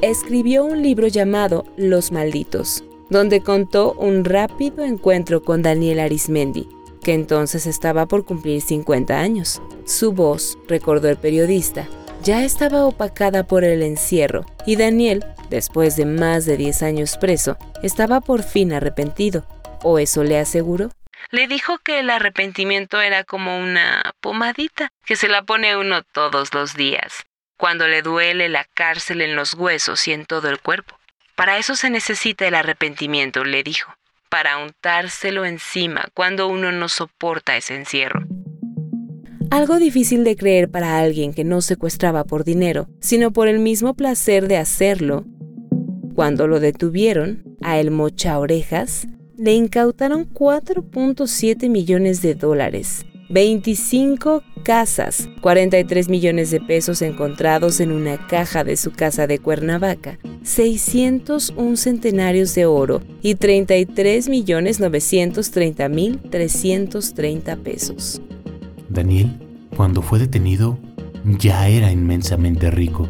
Escribió 0.00 0.64
un 0.64 0.80
libro 0.80 1.08
llamado 1.08 1.64
Los 1.76 2.12
Malditos, 2.12 2.84
donde 3.10 3.40
contó 3.40 3.94
un 3.94 4.24
rápido 4.24 4.84
encuentro 4.84 5.42
con 5.42 5.60
Daniel 5.60 5.98
Arismendi, 5.98 6.68
que 7.02 7.14
entonces 7.14 7.66
estaba 7.66 8.06
por 8.06 8.24
cumplir 8.24 8.62
50 8.62 9.18
años. 9.18 9.60
Su 9.86 10.12
voz, 10.12 10.56
recordó 10.68 11.08
el 11.08 11.16
periodista, 11.16 11.88
ya 12.22 12.44
estaba 12.44 12.86
opacada 12.86 13.48
por 13.48 13.64
el 13.64 13.82
encierro 13.82 14.44
y 14.66 14.76
Daniel, 14.76 15.24
después 15.50 15.96
de 15.96 16.06
más 16.06 16.46
de 16.46 16.56
10 16.56 16.84
años 16.84 17.16
preso, 17.16 17.56
estaba 17.82 18.20
por 18.20 18.44
fin 18.44 18.72
arrepentido 18.72 19.44
o 19.82 19.98
eso 19.98 20.22
le 20.22 20.38
aseguró. 20.38 20.90
Le 21.30 21.46
dijo 21.46 21.78
que 21.78 22.00
el 22.00 22.10
arrepentimiento 22.10 23.00
era 23.00 23.24
como 23.24 23.58
una 23.58 24.14
pomadita 24.20 24.90
que 25.04 25.16
se 25.16 25.28
la 25.28 25.42
pone 25.42 25.76
uno 25.76 26.02
todos 26.02 26.52
los 26.54 26.74
días, 26.74 27.24
cuando 27.56 27.88
le 27.88 28.02
duele 28.02 28.48
la 28.48 28.64
cárcel 28.64 29.20
en 29.20 29.36
los 29.36 29.54
huesos 29.54 30.06
y 30.08 30.12
en 30.12 30.26
todo 30.26 30.48
el 30.48 30.60
cuerpo. 30.60 30.98
Para 31.34 31.58
eso 31.58 31.76
se 31.76 31.90
necesita 31.90 32.46
el 32.46 32.54
arrepentimiento, 32.54 33.44
le 33.44 33.62
dijo, 33.62 33.94
para 34.28 34.58
untárselo 34.58 35.44
encima 35.44 36.08
cuando 36.14 36.48
uno 36.48 36.72
no 36.72 36.88
soporta 36.88 37.56
ese 37.56 37.76
encierro. 37.76 38.22
Algo 39.50 39.78
difícil 39.78 40.24
de 40.24 40.36
creer 40.36 40.70
para 40.70 40.98
alguien 40.98 41.34
que 41.34 41.44
no 41.44 41.60
secuestraba 41.60 42.24
por 42.24 42.42
dinero, 42.42 42.88
sino 43.00 43.32
por 43.32 43.48
el 43.48 43.58
mismo 43.58 43.92
placer 43.92 44.48
de 44.48 44.56
hacerlo. 44.56 45.26
Cuando 46.14 46.46
lo 46.46 46.58
detuvieron, 46.58 47.44
a 47.60 47.78
el 47.78 47.90
mocha 47.90 48.38
orejas, 48.38 49.06
le 49.42 49.54
incautaron 49.54 50.32
4.7 50.32 51.68
millones 51.68 52.22
de 52.22 52.36
dólares, 52.36 53.04
25 53.28 54.44
casas, 54.62 55.28
43 55.40 56.08
millones 56.08 56.52
de 56.52 56.60
pesos 56.60 57.02
encontrados 57.02 57.80
en 57.80 57.90
una 57.90 58.24
caja 58.28 58.62
de 58.62 58.76
su 58.76 58.92
casa 58.92 59.26
de 59.26 59.40
Cuernavaca, 59.40 60.20
601 60.44 61.76
centenarios 61.76 62.54
de 62.54 62.66
oro 62.66 63.02
y 63.20 63.34
33 63.34 64.28
millones 64.28 64.78
930 64.78 65.88
mil 65.88 66.20
330 66.20 67.56
pesos. 67.56 68.22
Daniel, 68.90 69.40
cuando 69.76 70.02
fue 70.02 70.20
detenido, 70.20 70.78
ya 71.24 71.66
era 71.66 71.90
inmensamente 71.90 72.70
rico. 72.70 73.08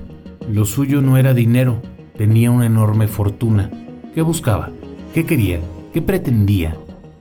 Lo 0.50 0.64
suyo 0.64 1.02
no 1.02 1.18
era 1.18 1.34
dinero, 1.34 1.82
tenía 2.16 2.50
una 2.50 2.64
enorme 2.64 3.06
fortuna. 3.06 3.70
¿Qué 4.14 4.22
buscaba? 4.22 4.70
¿Qué 5.12 5.26
quería? 5.26 5.60
¿Qué 5.92 6.00
pretendía? 6.00 6.74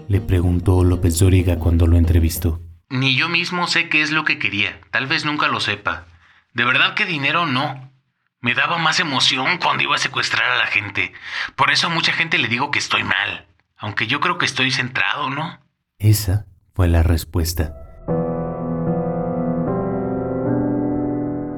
Le 0.08 0.22
preguntó 0.22 0.86
López 0.86 1.20
Dóriga 1.20 1.58
cuando 1.60 1.88
lo 1.88 1.98
entrevistó. 1.98 2.62
Ni 2.90 3.18
yo 3.18 3.28
mismo 3.28 3.68
sé 3.68 3.90
qué 3.90 4.02
es 4.02 4.12
lo 4.12 4.24
que 4.24 4.40
quería, 4.40 4.80
tal 4.92 5.08
vez 5.08 5.26
nunca 5.26 5.50
lo 5.50 5.60
sepa. 5.60 6.06
De 6.54 6.64
verdad 6.64 6.94
que 6.94 7.06
dinero 7.06 7.46
no. 7.46 7.92
Me 8.40 8.54
daba 8.54 8.78
más 8.78 9.00
emoción 9.02 9.58
cuando 9.58 9.84
iba 9.84 9.96
a 9.96 10.00
secuestrar 10.00 10.52
a 10.52 10.58
la 10.58 10.68
gente. 10.68 11.12
Por 11.58 11.70
eso 11.70 11.88
a 11.88 11.90
mucha 11.90 12.14
gente 12.14 12.38
le 12.38 12.48
digo 12.48 12.72
que 12.72 12.80
estoy 12.80 13.04
mal. 13.04 13.46
Aunque 13.78 14.08
yo 14.08 14.22
creo 14.22 14.38
que 14.38 14.46
estoy 14.46 14.72
centrado, 14.72 15.30
¿no? 15.30 15.60
Esa 16.00 16.46
fue 16.74 16.88
la 16.88 17.04
respuesta. 17.04 17.74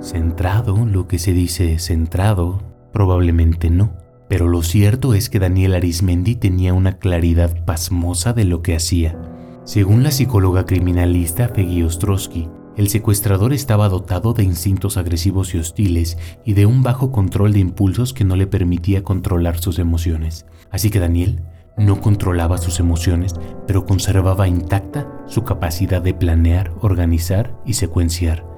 Centrado, 0.01 0.85
lo 0.85 1.07
que 1.07 1.19
se 1.19 1.31
dice 1.31 1.77
centrado, 1.79 2.89
probablemente 2.91 3.69
no. 3.69 4.02
Pero 4.33 4.47
lo 4.47 4.63
cierto 4.63 5.13
es 5.13 5.29
que 5.29 5.37
Daniel 5.37 5.75
Arismendi 5.75 6.33
tenía 6.33 6.73
una 6.73 6.97
claridad 6.97 7.63
pasmosa 7.65 8.33
de 8.33 8.45
lo 8.45 8.63
que 8.63 8.75
hacía. 8.75 9.15
Según 9.63 10.01
la 10.01 10.09
psicóloga 10.09 10.65
criminalista 10.65 11.53
Peggy 11.53 11.83
Ostrowski, 11.83 12.49
el 12.75 12.89
secuestrador 12.89 13.53
estaba 13.53 13.89
dotado 13.89 14.33
de 14.33 14.43
instintos 14.43 14.97
agresivos 14.97 15.53
y 15.53 15.59
hostiles 15.59 16.17
y 16.43 16.53
de 16.53 16.65
un 16.65 16.81
bajo 16.81 17.11
control 17.11 17.53
de 17.53 17.59
impulsos 17.59 18.11
que 18.11 18.23
no 18.23 18.35
le 18.35 18.47
permitía 18.47 19.03
controlar 19.03 19.59
sus 19.59 19.77
emociones. 19.77 20.47
Así 20.71 20.89
que 20.89 20.99
Daniel 20.99 21.43
no 21.77 22.01
controlaba 22.01 22.57
sus 22.57 22.79
emociones, 22.79 23.35
pero 23.67 23.85
conservaba 23.85 24.47
intacta 24.47 25.07
su 25.27 25.43
capacidad 25.43 26.01
de 26.01 26.15
planear, 26.15 26.73
organizar 26.81 27.55
y 27.67 27.73
secuenciar. 27.73 28.52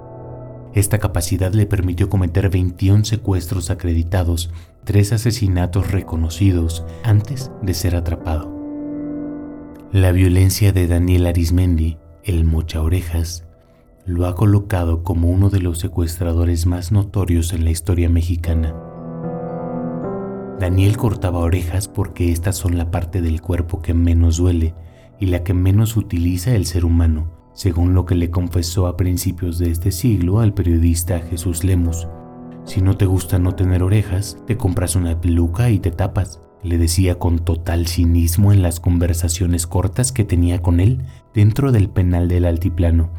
Esta 0.75 0.99
capacidad 0.99 1.53
le 1.53 1.65
permitió 1.65 2.09
cometer 2.09 2.49
21 2.49 3.05
secuestros 3.05 3.69
acreditados, 3.69 4.51
tres 4.83 5.13
asesinatos 5.13 5.89
reconocidos 5.89 6.85
antes 7.01 7.49
de 7.61 7.73
ser 7.73 7.95
atrapado. 7.95 8.53
La 9.93 10.11
violencia 10.11 10.73
de 10.73 10.87
Daniel 10.87 11.27
Arismendi, 11.27 11.97
el 12.25 12.43
mocha 12.43 12.81
orejas, 12.81 13.45
lo 14.05 14.27
ha 14.27 14.35
colocado 14.35 15.01
como 15.01 15.29
uno 15.29 15.49
de 15.49 15.61
los 15.61 15.79
secuestradores 15.79 16.65
más 16.65 16.91
notorios 16.91 17.53
en 17.53 17.63
la 17.63 17.71
historia 17.71 18.09
mexicana. 18.09 18.75
Daniel 20.59 20.97
cortaba 20.97 21.39
orejas 21.39 21.87
porque 21.87 22.33
estas 22.33 22.57
son 22.57 22.77
la 22.77 22.91
parte 22.91 23.21
del 23.21 23.41
cuerpo 23.41 23.81
que 23.81 23.93
menos 23.93 24.37
duele 24.37 24.73
y 25.21 25.27
la 25.27 25.41
que 25.43 25.53
menos 25.53 25.95
utiliza 25.95 26.53
el 26.53 26.65
ser 26.65 26.83
humano, 26.83 27.31
según 27.55 27.95
lo 27.95 28.05
que 28.05 28.13
le 28.13 28.29
confesó 28.29 28.85
a 28.85 28.97
principios 28.97 29.57
de 29.57 29.71
este 29.71 29.91
siglo 29.91 30.39
al 30.39 30.53
periodista 30.53 31.19
Jesús 31.19 31.63
Lemos. 31.63 32.07
Si 32.65 32.81
no 32.81 32.97
te 32.97 33.05
gusta 33.05 33.39
no 33.39 33.55
tener 33.55 33.81
orejas, 33.81 34.37
te 34.45 34.57
compras 34.57 34.95
una 34.95 35.19
peluca 35.19 35.69
y 35.71 35.79
te 35.79 35.89
tapas, 35.89 36.41
le 36.61 36.77
decía 36.77 37.17
con 37.17 37.39
total 37.39 37.87
cinismo 37.87 38.51
en 38.51 38.61
las 38.61 38.79
conversaciones 38.79 39.65
cortas 39.67 40.11
que 40.11 40.25
tenía 40.25 40.61
con 40.61 40.79
él 40.79 41.05
dentro 41.33 41.71
del 41.71 41.89
penal 41.89 42.27
del 42.27 42.45
altiplano 42.45 43.09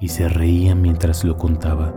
y 0.00 0.08
se 0.08 0.28
reía 0.28 0.74
mientras 0.74 1.22
lo 1.22 1.36
contaba. 1.36 1.94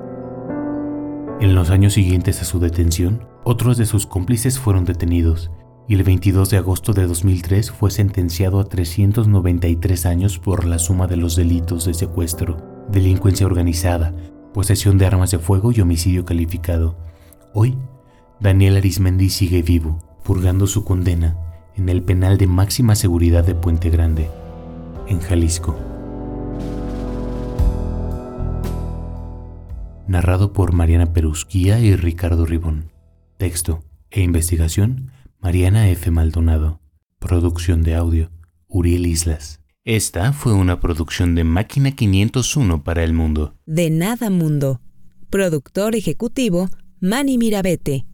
En 1.40 1.56
los 1.56 1.70
años 1.70 1.94
siguientes 1.94 2.42
a 2.42 2.46
su 2.46 2.60
detención, 2.60 3.28
otros 3.44 3.78
de 3.78 3.86
sus 3.86 4.06
cómplices 4.06 4.60
fueron 4.60 4.86
detenidos 4.86 5.52
y 5.88 5.96
el 5.96 6.04
22 6.04 6.50
de 6.50 6.58
agosto 6.58 6.94
de 6.94 7.08
2003 7.08 7.72
fue 7.72 7.92
sentenciado 7.92 8.60
a 8.60 8.66
393 8.66 10.06
años 10.06 10.40
por 10.40 10.66
la 10.66 10.80
suma 10.80 11.08
de 11.08 11.18
los 11.18 11.36
delitos 11.36 11.86
de 11.86 11.94
secuestro, 11.94 12.86
delincuencia 12.90 13.46
organizada, 13.46 14.14
posesión 14.54 14.98
de 14.98 15.06
armas 15.06 15.32
de 15.32 15.40
fuego 15.40 15.72
y 15.72 15.82
homicidio 15.82 16.26
calificado. 16.26 16.98
Hoy, 17.54 17.78
Daniel 18.40 18.78
Arismendi 18.78 19.30
sigue 19.30 19.62
vivo, 19.62 20.02
purgando 20.24 20.68
su 20.68 20.84
condena 20.84 21.38
en 21.76 21.90
el 21.90 22.02
penal 22.02 22.38
de 22.38 22.48
máxima 22.48 22.96
seguridad 22.96 23.44
de 23.44 23.56
Puente 23.56 23.90
Grande, 23.90 24.30
en 25.08 25.20
Jalisco. 25.20 25.76
narrado 30.08 30.54
por 30.54 30.74
Mariana 30.74 31.14
Perusquía 31.14 31.80
y 31.80 31.96
Ricardo 31.96 32.46
Ribón. 32.46 32.92
Texto 33.38 33.84
e 34.12 34.22
investigación, 34.22 35.12
Mariana 35.40 35.90
F. 35.90 36.12
Maldonado. 36.12 36.80
Producción 37.20 37.84
de 37.84 37.96
audio, 37.96 38.32
Uriel 38.68 39.06
Islas. 39.06 39.62
Esta 39.84 40.34
fue 40.34 40.54
una 40.54 40.80
producción 40.80 41.36
de 41.36 41.44
Máquina 41.44 41.92
501 41.92 42.84
para 42.84 43.04
el 43.04 43.14
mundo. 43.14 43.56
De 43.66 43.90
nada 43.90 44.30
mundo. 44.30 44.82
Productor 45.30 45.96
ejecutivo, 45.96 46.70
Manny 47.00 47.38
Mirabete. 47.38 48.06